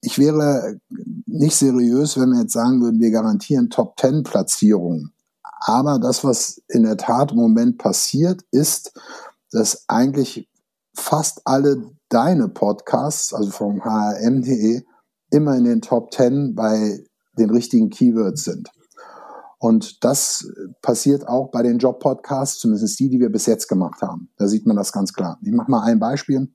Ich 0.02 0.18
wäre 0.18 0.80
nicht 1.26 1.58
seriös, 1.58 2.18
wenn 2.18 2.32
wir 2.32 2.42
jetzt 2.42 2.54
sagen 2.54 2.82
würden, 2.82 3.02
wir 3.02 3.12
garantieren 3.12 3.70
Top 3.70 4.00
10 4.00 4.24
Platzierungen. 4.24 5.14
Aber 5.62 6.00
das, 6.00 6.24
was 6.24 6.62
in 6.70 6.84
der 6.84 6.96
Tat 6.96 7.32
im 7.32 7.38
Moment 7.38 7.78
passiert, 7.78 8.44
ist, 8.52 8.98
dass 9.52 9.84
eigentlich 9.90 10.50
fast 10.96 11.42
alle 11.44 11.84
deine 12.10 12.50
Podcasts, 12.50 13.34
also 13.34 13.52
vom 13.52 13.84
hrm.de, 13.84 14.84
immer 15.32 15.56
in 15.56 15.64
den 15.64 15.82
Top 15.82 16.14
10 16.14 16.56
bei 16.56 17.00
den 17.38 17.50
richtigen 17.50 17.90
Keywords 17.90 18.44
sind. 18.44 18.70
Und 19.60 20.04
das 20.06 20.50
passiert 20.82 21.28
auch 21.28 21.52
bei 21.52 21.64
den 21.64 21.80
Job-Podcasts, 21.80 22.60
zumindest 22.60 23.00
die, 23.00 23.10
die 23.10 23.20
wir 23.20 23.30
bis 23.30 23.46
jetzt 23.46 23.68
gemacht 23.68 24.02
haben. 24.02 24.32
Da 24.38 24.48
sieht 24.48 24.66
man 24.66 24.78
das 24.78 24.94
ganz 24.94 25.14
klar. 25.14 25.38
Ich 25.42 25.52
mache 25.52 25.70
mal 25.70 25.84
ein 25.84 26.00
Beispiel. 26.00 26.48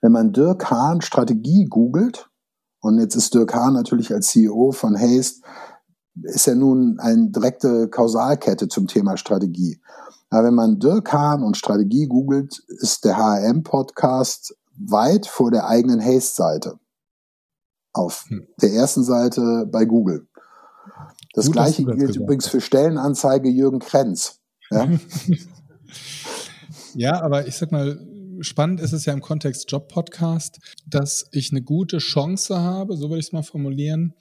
Wenn 0.00 0.12
man 0.12 0.32
Dirk 0.32 0.70
Hahn 0.70 1.00
Strategie 1.00 1.66
googelt, 1.66 2.28
und 2.80 2.98
jetzt 2.98 3.14
ist 3.14 3.32
Dirk 3.32 3.54
Hahn 3.54 3.74
natürlich 3.74 4.12
als 4.12 4.28
CEO 4.28 4.72
von 4.72 4.98
Haste, 4.98 5.42
ist 6.22 6.48
er 6.48 6.56
nun 6.56 6.98
eine 6.98 7.30
direkte 7.30 7.88
Kausalkette 7.88 8.66
zum 8.66 8.88
Thema 8.88 9.16
Strategie. 9.16 9.80
Aber 10.32 10.46
wenn 10.46 10.54
man 10.54 10.78
Dirk 10.78 11.12
Hahn 11.12 11.42
und 11.42 11.58
Strategie 11.58 12.06
googelt, 12.06 12.58
ist 12.66 13.04
der 13.04 13.18
HRM-Podcast 13.18 14.56
weit 14.78 15.26
vor 15.26 15.50
der 15.50 15.68
eigenen 15.68 16.02
Haste-Seite. 16.02 16.78
Auf 17.92 18.24
hm. 18.28 18.46
der 18.62 18.72
ersten 18.72 19.04
Seite 19.04 19.68
bei 19.70 19.84
Google. 19.84 20.26
Das 21.34 21.46
Gut, 21.46 21.52
gleiche 21.52 21.84
gilt 21.84 21.98
gesagt. 21.98 22.16
übrigens 22.16 22.48
für 22.48 22.62
Stellenanzeige 22.62 23.50
Jürgen 23.50 23.80
Krenz. 23.80 24.40
Ja? 24.70 24.88
ja, 26.94 27.22
aber 27.22 27.46
ich 27.46 27.58
sag 27.58 27.70
mal, 27.70 28.00
spannend 28.40 28.80
ist 28.80 28.94
es 28.94 29.04
ja 29.04 29.12
im 29.12 29.20
Kontext 29.20 29.70
Job-Podcast, 29.70 30.60
dass 30.86 31.26
ich 31.32 31.50
eine 31.50 31.60
gute 31.60 31.98
Chance 31.98 32.58
habe, 32.58 32.96
so 32.96 33.10
würde 33.10 33.20
ich 33.20 33.26
es 33.26 33.32
mal 33.32 33.42
formulieren, 33.42 34.14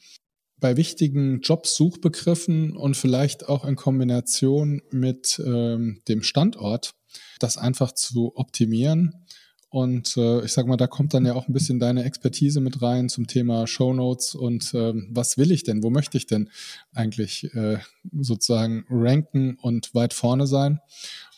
bei 0.62 0.78
wichtigen 0.78 1.42
Jobsuchbegriffen 1.42 2.78
und 2.78 2.96
vielleicht 2.96 3.50
auch 3.50 3.66
in 3.66 3.76
Kombination 3.76 4.82
mit 4.92 5.42
ähm, 5.46 6.02
dem 6.08 6.24
Standort, 6.24 6.94
das 7.40 7.58
einfach 7.58 7.92
zu 7.92 8.32
optimieren. 8.36 9.26
Und 9.70 10.18
äh, 10.18 10.46
ich 10.46 10.52
sag 10.52 10.68
mal, 10.68 10.78
da 10.78 10.88
kommt 10.88 11.14
dann 11.14 11.26
ja 11.26 11.34
auch 11.34 11.48
ein 11.48 11.54
bisschen 11.54 11.80
deine 11.80 12.04
Expertise 12.04 12.62
mit 12.62 12.82
rein 12.82 13.10
zum 13.10 13.26
Thema 13.26 13.68
Show 13.68 13.94
Notes 13.94 14.36
und 14.36 14.74
ähm, 14.74 15.08
was 15.12 15.38
will 15.38 15.52
ich 15.52 15.64
denn, 15.64 15.82
wo 15.82 15.90
möchte 15.90 16.18
ich 16.18 16.28
denn 16.28 16.50
eigentlich 16.94 17.54
äh, 17.56 17.80
sozusagen 18.20 18.86
ranken 18.90 19.58
und 19.62 19.96
weit 19.96 20.14
vorne 20.14 20.46
sein. 20.46 20.80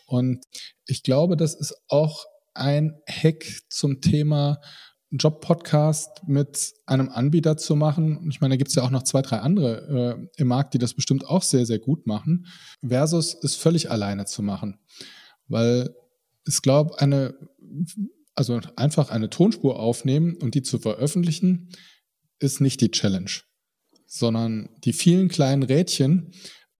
Und 0.05 0.43
ich 0.85 1.03
glaube, 1.03 1.37
das 1.37 1.53
ist 1.53 1.75
auch 1.87 2.25
ein 2.55 2.99
Hack 3.07 3.45
zum 3.69 4.01
Thema 4.01 4.59
Job-Podcast 5.17 6.27
mit 6.27 6.73
einem 6.85 7.09
Anbieter 7.09 7.57
zu 7.57 7.75
machen. 7.75 8.27
Ich 8.29 8.41
meine, 8.41 8.53
da 8.53 8.57
gibt 8.57 8.69
es 8.69 8.75
ja 8.75 8.83
auch 8.83 8.89
noch 8.89 9.03
zwei, 9.03 9.21
drei 9.21 9.39
andere 9.39 10.27
äh, 10.37 10.41
im 10.41 10.47
Markt, 10.47 10.73
die 10.73 10.79
das 10.79 10.93
bestimmt 10.93 11.27
auch 11.27 11.43
sehr, 11.43 11.65
sehr 11.65 11.79
gut 11.79 12.07
machen, 12.07 12.47
versus 12.85 13.37
es 13.43 13.55
völlig 13.55 13.91
alleine 13.91 14.25
zu 14.25 14.41
machen. 14.41 14.79
Weil 15.47 15.95
ich 16.47 16.61
glaube, 16.61 16.99
eine, 16.99 17.35
also 18.35 18.59
einfach 18.75 19.09
eine 19.09 19.29
Tonspur 19.29 19.79
aufnehmen 19.79 20.35
und 20.41 20.55
die 20.55 20.63
zu 20.63 20.79
veröffentlichen, 20.79 21.69
ist 22.39 22.59
nicht 22.59 22.81
die 22.81 22.91
Challenge, 22.91 23.31
sondern 24.05 24.69
die 24.83 24.93
vielen 24.93 25.29
kleinen 25.29 25.63
Rädchen 25.63 26.31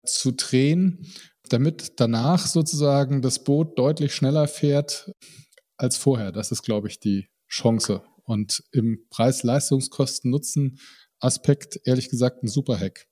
zu 0.05 0.31
drehen, 0.31 1.07
damit 1.49 1.99
danach 1.99 2.47
sozusagen 2.47 3.21
das 3.21 3.43
Boot 3.43 3.77
deutlich 3.77 4.13
schneller 4.13 4.47
fährt 4.47 5.11
als 5.77 5.97
vorher. 5.97 6.31
Das 6.31 6.51
ist, 6.51 6.63
glaube 6.63 6.87
ich, 6.87 6.99
die 6.99 7.27
Chance 7.47 8.01
und 8.25 8.63
im 8.71 8.99
Preis-Leistungskosten-Nutzen-Aspekt, 9.09 11.81
ehrlich 11.85 12.09
gesagt, 12.09 12.43
ein 12.43 12.47
super 12.47 12.79
Hack. 12.79 13.05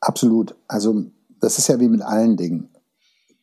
Absolut. 0.00 0.54
Also, 0.68 1.06
das 1.40 1.58
ist 1.58 1.68
ja 1.68 1.80
wie 1.80 1.88
mit 1.88 2.02
allen 2.02 2.36
Dingen. 2.36 2.68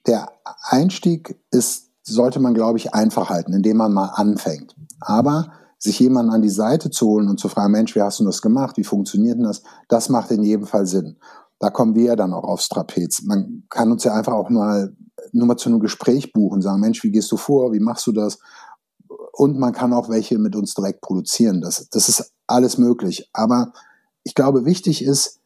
Der 0.07 0.31
Einstieg 0.69 1.37
ist, 1.51 1.91
sollte 2.03 2.39
man, 2.39 2.53
glaube 2.53 2.77
ich, 2.77 2.93
einfach 2.93 3.29
halten, 3.29 3.53
indem 3.53 3.77
man 3.77 3.93
mal 3.93 4.07
anfängt. 4.07 4.75
Aber 4.99 5.51
sich 5.77 5.99
jemanden 5.99 6.31
an 6.31 6.41
die 6.41 6.49
Seite 6.49 6.89
zu 6.89 7.07
holen 7.07 7.29
und 7.29 7.39
zu 7.39 7.49
fragen, 7.49 7.71
Mensch, 7.71 7.95
wie 7.95 8.01
hast 8.01 8.19
du 8.19 8.25
das 8.25 8.41
gemacht? 8.41 8.77
Wie 8.77 8.83
funktioniert 8.83 9.37
denn 9.37 9.45
das? 9.45 9.63
Das 9.87 10.09
macht 10.09 10.31
in 10.31 10.43
jedem 10.43 10.65
Fall 10.65 10.85
Sinn. 10.85 11.17
Da 11.59 11.69
kommen 11.69 11.95
wir 11.95 12.03
ja 12.03 12.15
dann 12.15 12.33
auch 12.33 12.43
aufs 12.43 12.69
Trapez. 12.69 13.21
Man 13.23 13.63
kann 13.69 13.91
uns 13.91 14.03
ja 14.03 14.13
einfach 14.13 14.33
auch 14.33 14.49
mal 14.49 14.95
nur 15.31 15.47
mal 15.47 15.57
zu 15.57 15.69
einem 15.69 15.79
Gespräch 15.79 16.33
buchen, 16.33 16.61
sagen, 16.61 16.81
Mensch, 16.81 17.03
wie 17.03 17.11
gehst 17.11 17.31
du 17.31 17.37
vor? 17.37 17.73
Wie 17.73 17.79
machst 17.79 18.05
du 18.07 18.11
das? 18.11 18.39
Und 19.35 19.59
man 19.59 19.73
kann 19.73 19.93
auch 19.93 20.09
welche 20.09 20.37
mit 20.37 20.55
uns 20.55 20.73
direkt 20.73 21.01
produzieren. 21.01 21.61
Das, 21.61 21.89
das 21.89 22.07
ist 22.09 22.31
alles 22.47 22.77
möglich. 22.77 23.29
Aber 23.33 23.73
ich 24.23 24.33
glaube, 24.33 24.65
wichtig 24.65 25.03
ist, 25.03 25.39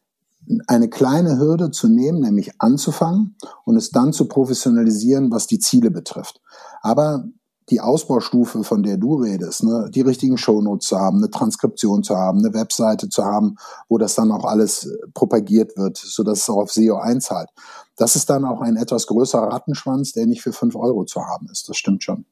eine 0.66 0.88
kleine 0.88 1.38
Hürde 1.38 1.70
zu 1.70 1.88
nehmen, 1.88 2.20
nämlich 2.20 2.52
anzufangen 2.58 3.36
und 3.64 3.76
es 3.76 3.90
dann 3.90 4.12
zu 4.12 4.26
professionalisieren, 4.26 5.30
was 5.30 5.46
die 5.46 5.58
Ziele 5.58 5.90
betrifft. 5.90 6.40
Aber 6.82 7.24
die 7.68 7.80
Ausbaustufe, 7.80 8.64
von 8.64 8.82
der 8.82 8.96
du 8.96 9.16
redest, 9.16 9.64
ne, 9.64 9.90
die 9.94 10.00
richtigen 10.00 10.38
Shownotes 10.38 10.88
zu 10.88 10.98
haben, 10.98 11.18
eine 11.18 11.30
Transkription 11.30 12.02
zu 12.02 12.16
haben, 12.16 12.38
eine 12.38 12.54
Webseite 12.54 13.08
zu 13.08 13.24
haben, 13.24 13.56
wo 13.88 13.98
das 13.98 14.14
dann 14.14 14.32
auch 14.32 14.44
alles 14.44 14.88
propagiert 15.14 15.76
wird, 15.76 15.96
sodass 15.96 16.40
es 16.40 16.50
auch 16.50 16.58
auf 16.58 16.72
SEO 16.72 16.96
einzahlt. 16.96 17.48
Das 17.96 18.16
ist 18.16 18.30
dann 18.30 18.44
auch 18.44 18.60
ein 18.60 18.76
etwas 18.76 19.06
größerer 19.06 19.52
Rattenschwanz, 19.52 20.12
der 20.12 20.26
nicht 20.26 20.42
für 20.42 20.52
fünf 20.52 20.74
Euro 20.74 21.04
zu 21.04 21.20
haben 21.20 21.48
ist. 21.50 21.68
Das 21.68 21.76
stimmt 21.76 22.02
schon. 22.02 22.24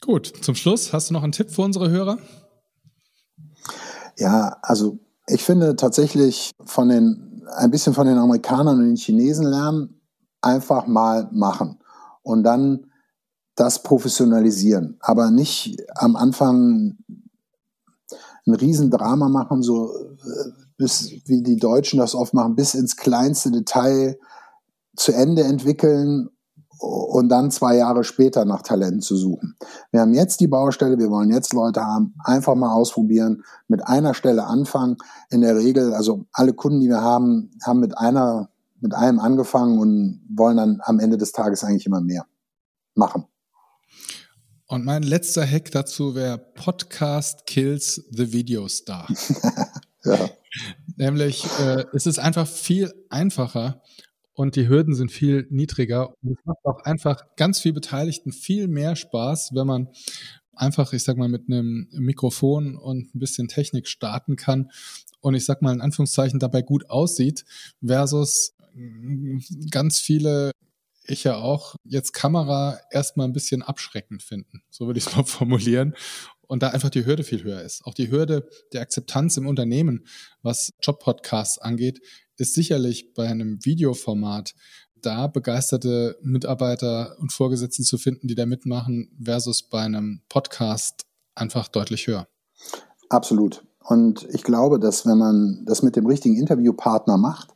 Gut, 0.00 0.32
zum 0.42 0.54
Schluss 0.54 0.92
hast 0.92 1.10
du 1.10 1.14
noch 1.14 1.22
einen 1.22 1.32
Tipp 1.32 1.50
für 1.50 1.62
unsere 1.62 1.90
Hörer? 1.90 2.18
Ja, 4.18 4.56
also 4.62 4.98
ich 5.26 5.42
finde 5.42 5.76
tatsächlich 5.76 6.52
von 6.64 6.88
den, 6.88 7.42
ein 7.56 7.70
bisschen 7.70 7.94
von 7.94 8.06
den 8.06 8.18
Amerikanern 8.18 8.78
und 8.78 8.86
den 8.86 8.96
Chinesen 8.96 9.46
lernen, 9.46 10.00
einfach 10.40 10.86
mal 10.86 11.28
machen 11.32 11.78
und 12.22 12.42
dann 12.44 12.90
das 13.56 13.82
professionalisieren, 13.82 14.96
aber 15.00 15.30
nicht 15.30 15.82
am 15.94 16.14
Anfang 16.14 16.98
ein 18.46 18.54
Riesendrama 18.54 19.28
machen, 19.28 19.62
so 19.62 19.92
äh, 19.96 20.50
bis 20.76 21.10
wie 21.24 21.42
die 21.42 21.56
Deutschen 21.56 21.98
das 21.98 22.14
oft 22.14 22.34
machen, 22.34 22.54
bis 22.54 22.74
ins 22.74 22.96
kleinste 22.96 23.50
Detail 23.50 24.18
zu 24.94 25.12
Ende 25.12 25.42
entwickeln 25.42 26.28
und 26.78 27.28
dann 27.28 27.50
zwei 27.50 27.76
Jahre 27.76 28.04
später 28.04 28.44
nach 28.44 28.62
Talenten 28.62 29.00
zu 29.00 29.16
suchen. 29.16 29.56
Wir 29.90 30.00
haben 30.00 30.14
jetzt 30.14 30.40
die 30.40 30.46
Baustelle, 30.46 30.98
wir 30.98 31.10
wollen 31.10 31.30
jetzt 31.30 31.52
Leute 31.52 31.82
haben, 31.84 32.14
einfach 32.24 32.54
mal 32.54 32.72
ausprobieren, 32.72 33.44
mit 33.68 33.86
einer 33.86 34.14
Stelle 34.14 34.44
anfangen. 34.44 34.96
In 35.30 35.40
der 35.40 35.56
Regel, 35.56 35.94
also 35.94 36.26
alle 36.32 36.52
Kunden, 36.52 36.80
die 36.80 36.88
wir 36.88 37.00
haben, 37.00 37.50
haben 37.64 37.80
mit 37.80 37.96
einer, 37.96 38.50
mit 38.80 38.94
einem 38.94 39.18
angefangen 39.18 39.78
und 39.78 40.26
wollen 40.34 40.56
dann 40.56 40.80
am 40.82 40.98
Ende 40.98 41.16
des 41.16 41.32
Tages 41.32 41.64
eigentlich 41.64 41.86
immer 41.86 42.00
mehr 42.00 42.26
machen. 42.94 43.24
Und 44.68 44.84
mein 44.84 45.04
letzter 45.04 45.46
Hack 45.46 45.70
dazu 45.70 46.14
wäre 46.16 46.38
Podcast 46.38 47.46
kills 47.46 48.04
the 48.10 48.32
Video 48.32 48.66
Star. 48.66 49.06
ja. 50.04 50.28
Nämlich, 50.96 51.44
äh, 51.60 51.84
es 51.92 52.06
ist 52.06 52.18
einfach 52.18 52.48
viel 52.48 52.92
einfacher, 53.08 53.80
und 54.36 54.54
die 54.54 54.68
Hürden 54.68 54.94
sind 54.94 55.10
viel 55.10 55.46
niedriger. 55.50 56.10
Und 56.22 56.38
es 56.38 56.44
macht 56.44 56.64
auch 56.64 56.84
einfach 56.84 57.34
ganz 57.36 57.58
viel 57.58 57.72
Beteiligten 57.72 58.32
viel 58.32 58.68
mehr 58.68 58.94
Spaß, 58.94 59.52
wenn 59.54 59.66
man 59.66 59.88
einfach, 60.52 60.92
ich 60.92 61.04
sag 61.04 61.16
mal, 61.16 61.28
mit 61.28 61.48
einem 61.48 61.88
Mikrofon 61.92 62.76
und 62.76 63.14
ein 63.14 63.18
bisschen 63.18 63.48
Technik 63.48 63.88
starten 63.88 64.36
kann 64.36 64.70
und 65.20 65.34
ich 65.34 65.46
sag 65.46 65.62
mal 65.62 65.72
in 65.72 65.80
Anführungszeichen 65.80 66.38
dabei 66.38 66.60
gut 66.60 66.90
aussieht, 66.90 67.44
versus 67.84 68.54
ganz 69.70 69.98
viele 70.00 70.52
ich 71.08 71.24
ja 71.24 71.36
auch 71.36 71.76
jetzt 71.84 72.12
Kamera 72.12 72.80
erstmal 72.90 73.28
ein 73.28 73.32
bisschen 73.32 73.62
abschreckend 73.62 74.22
finden. 74.22 74.62
So 74.70 74.86
würde 74.86 74.98
ich 74.98 75.06
es 75.06 75.12
mal 75.16 75.24
formulieren. 75.24 75.94
Und 76.48 76.62
da 76.62 76.68
einfach 76.68 76.90
die 76.90 77.06
Hürde 77.06 77.24
viel 77.24 77.42
höher 77.42 77.62
ist. 77.62 77.84
Auch 77.86 77.94
die 77.94 78.10
Hürde 78.10 78.48
der 78.72 78.82
Akzeptanz 78.82 79.36
im 79.36 79.46
Unternehmen, 79.46 80.06
was 80.42 80.72
Job-Podcasts 80.80 81.58
angeht, 81.58 82.00
ist 82.36 82.54
sicherlich 82.54 83.14
bei 83.14 83.28
einem 83.28 83.64
Videoformat 83.64 84.54
da 85.02 85.26
begeisterte 85.26 86.18
Mitarbeiter 86.22 87.16
und 87.20 87.32
Vorgesetzten 87.32 87.84
zu 87.84 87.98
finden, 87.98 88.28
die 88.28 88.34
da 88.34 88.46
mitmachen, 88.46 89.10
versus 89.22 89.62
bei 89.62 89.82
einem 89.82 90.22
Podcast 90.28 91.04
einfach 91.34 91.68
deutlich 91.68 92.06
höher. 92.06 92.26
Absolut. 93.08 93.64
Und 93.80 94.26
ich 94.30 94.42
glaube, 94.42 94.80
dass 94.80 95.06
wenn 95.06 95.18
man 95.18 95.62
das 95.64 95.82
mit 95.82 95.96
dem 95.96 96.06
richtigen 96.06 96.36
Interviewpartner 96.36 97.18
macht, 97.18 97.54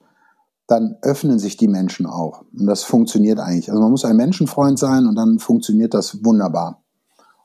dann 0.69 0.97
öffnen 1.03 1.41
sich 1.41 1.57
die 1.57 1.67
Menschen 1.67 2.07
auch. 2.07 2.45
Und 2.53 2.67
das 2.67 2.85
funktioniert 2.85 3.41
eigentlich. 3.41 3.71
Also 3.71 3.83
man 3.83 3.91
muss 3.91 4.05
ein 4.05 4.17
Menschenfreund 4.17 4.79
sein 4.79 5.07
und 5.07 5.17
dann 5.17 5.41
funktioniert 5.41 5.95
das 5.95 6.25
wunderbar. 6.25 6.85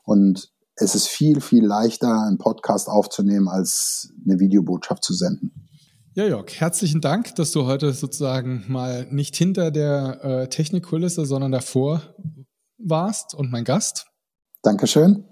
Und 0.04 0.52
es 0.76 0.94
ist 0.94 1.08
viel, 1.08 1.40
viel 1.40 1.64
leichter, 1.64 2.22
einen 2.22 2.38
Podcast 2.38 2.88
aufzunehmen, 2.88 3.48
als 3.48 4.12
eine 4.24 4.38
Videobotschaft 4.38 5.02
zu 5.02 5.14
senden. 5.14 5.66
Ja, 6.16 6.24
Jörg, 6.24 6.46
herzlichen 6.58 7.02
Dank, 7.02 7.34
dass 7.34 7.52
du 7.52 7.66
heute 7.66 7.92
sozusagen 7.92 8.64
mal 8.68 9.06
nicht 9.10 9.36
hinter 9.36 9.70
der 9.70 10.24
äh, 10.24 10.48
Technikkulisse, 10.48 11.26
sondern 11.26 11.52
davor 11.52 12.16
warst 12.78 13.34
und 13.34 13.50
mein 13.50 13.64
Gast. 13.64 14.06
Dankeschön. 14.62 15.26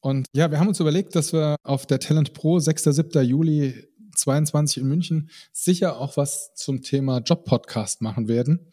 Und 0.00 0.26
ja, 0.34 0.50
wir 0.50 0.60
haben 0.60 0.68
uns 0.68 0.80
überlegt, 0.80 1.16
dass 1.16 1.32
wir 1.32 1.56
auf 1.62 1.86
der 1.86 1.98
Talent 1.98 2.34
Pro 2.34 2.58
6. 2.58 2.84
7. 2.84 3.24
Juli 3.24 3.88
22 4.16 4.82
in 4.82 4.88
München 4.88 5.30
sicher 5.54 5.98
auch 5.98 6.18
was 6.18 6.52
zum 6.54 6.82
Thema 6.82 7.20
Job-Podcast 7.20 8.02
machen 8.02 8.28
werden. 8.28 8.70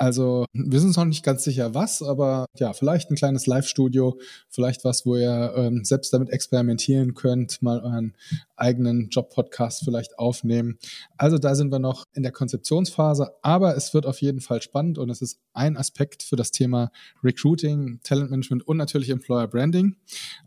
Also 0.00 0.46
wir 0.54 0.80
sind 0.80 0.88
uns 0.88 0.96
noch 0.96 1.04
nicht 1.04 1.22
ganz 1.22 1.44
sicher, 1.44 1.74
was, 1.74 2.00
aber 2.00 2.46
ja, 2.56 2.72
vielleicht 2.72 3.10
ein 3.10 3.16
kleines 3.16 3.46
Live-Studio, 3.46 4.18
vielleicht 4.48 4.82
was, 4.82 5.04
wo 5.04 5.14
ihr 5.14 5.52
ähm, 5.54 5.84
selbst 5.84 6.14
damit 6.14 6.30
experimentieren 6.30 7.12
könnt, 7.12 7.60
mal 7.60 7.80
euren 7.80 8.16
eigenen 8.56 9.10
Job-Podcast 9.10 9.84
vielleicht 9.84 10.18
aufnehmen. 10.18 10.78
Also 11.18 11.36
da 11.36 11.54
sind 11.54 11.70
wir 11.70 11.80
noch 11.80 12.04
in 12.14 12.22
der 12.22 12.32
Konzeptionsphase, 12.32 13.32
aber 13.42 13.76
es 13.76 13.92
wird 13.92 14.06
auf 14.06 14.22
jeden 14.22 14.40
Fall 14.40 14.62
spannend 14.62 14.96
und 14.96 15.10
es 15.10 15.20
ist 15.20 15.38
ein 15.52 15.76
Aspekt 15.76 16.22
für 16.22 16.36
das 16.36 16.50
Thema 16.50 16.90
Recruiting, 17.22 18.00
Talentmanagement 18.02 18.66
und 18.66 18.78
natürlich 18.78 19.10
Employer 19.10 19.48
Branding. 19.48 19.96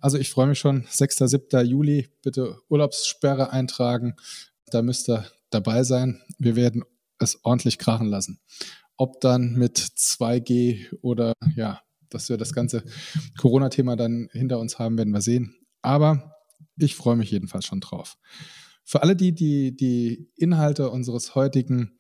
Also 0.02 0.18
ich 0.18 0.32
freue 0.32 0.48
mich 0.48 0.58
schon, 0.58 0.88
6. 0.89 1.18
7. 1.18 1.63
Juli, 1.63 2.10
bitte 2.24 2.58
Urlaubssperre 2.70 3.52
eintragen. 3.52 4.16
Da 4.72 4.82
müsst 4.82 5.08
ihr 5.08 5.28
dabei 5.52 5.84
sein. 5.84 6.24
Wir 6.39 6.56
werden 6.56 6.84
es 7.20 7.39
ordentlich 7.44 7.78
krachen 7.78 8.08
lassen. 8.08 8.39
Ob 8.97 9.19
dann 9.21 9.53
mit 9.53 9.77
2G 9.77 10.97
oder 11.01 11.34
ja, 11.56 11.82
dass 12.10 12.29
wir 12.29 12.38
das 12.38 12.53
ganze 12.53 12.84
Corona-Thema 13.38 13.95
dann 13.95 14.29
hinter 14.32 14.60
uns 14.60 14.79
haben, 14.79 14.97
werden 14.97 15.13
wir 15.13 15.21
sehen. 15.21 15.56
Aber 15.82 16.36
ich 16.77 16.95
freue 16.95 17.15
mich 17.15 17.32
jedenfalls 17.32 17.65
schon 17.65 17.82
drauf. 17.82 18.17
Für 18.84 19.01
alle, 19.01 19.15
die 19.15 19.34
die, 19.34 19.75
die 19.75 20.29
Inhalte 20.36 20.89
unseres 20.89 21.36
heutigen 21.36 21.97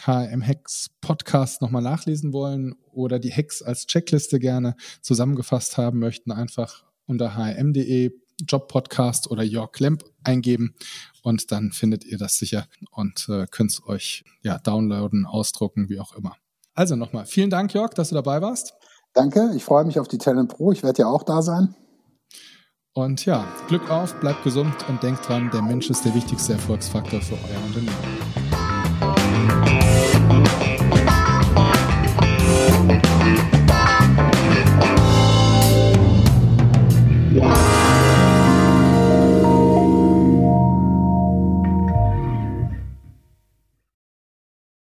HM-Hacks 0.00 0.90
Podcast 1.00 1.62
nochmal 1.62 1.82
nachlesen 1.82 2.32
wollen 2.32 2.74
oder 2.92 3.18
die 3.18 3.32
Hacks 3.32 3.62
als 3.62 3.86
Checkliste 3.86 4.38
gerne 4.38 4.76
zusammengefasst 5.00 5.78
haben 5.78 5.98
möchten, 5.98 6.32
einfach 6.32 6.84
unter 7.06 7.36
hm.de 7.36 8.12
Job-Podcast 8.40 9.30
oder 9.30 9.42
Jörg 9.42 9.72
Klemp 9.72 10.04
eingeben 10.22 10.74
und 11.22 11.52
dann 11.52 11.72
findet 11.72 12.04
ihr 12.04 12.18
das 12.18 12.36
sicher 12.36 12.66
und 12.90 13.28
äh, 13.28 13.46
könnt 13.50 13.72
es 13.72 13.86
euch 13.86 14.24
ja 14.42 14.58
downloaden, 14.58 15.26
ausdrucken, 15.26 15.88
wie 15.88 16.00
auch 16.00 16.14
immer. 16.14 16.36
Also 16.74 16.96
nochmal, 16.96 17.26
vielen 17.26 17.50
Dank, 17.50 17.72
Jörg, 17.72 17.94
dass 17.94 18.08
du 18.08 18.14
dabei 18.14 18.42
warst. 18.42 18.74
Danke, 19.12 19.52
ich 19.54 19.64
freue 19.64 19.84
mich 19.84 20.00
auf 20.00 20.08
die 20.08 20.18
Talent 20.18 20.50
Pro. 20.50 20.72
Ich 20.72 20.82
werde 20.82 21.02
ja 21.02 21.06
auch 21.06 21.22
da 21.22 21.40
sein. 21.40 21.74
Und 22.92 23.24
ja, 23.26 23.46
Glück 23.68 23.90
auf, 23.90 24.14
bleibt 24.20 24.44
gesund 24.44 24.74
und 24.88 25.02
denkt 25.02 25.28
dran, 25.28 25.50
der 25.52 25.62
Mensch 25.62 25.90
ist 25.90 26.04
der 26.04 26.14
wichtigste 26.14 26.52
Erfolgsfaktor 26.52 27.20
für 27.20 27.34
euer 27.34 27.64
Unternehmen. 27.66 27.90
Ja. 37.34 37.73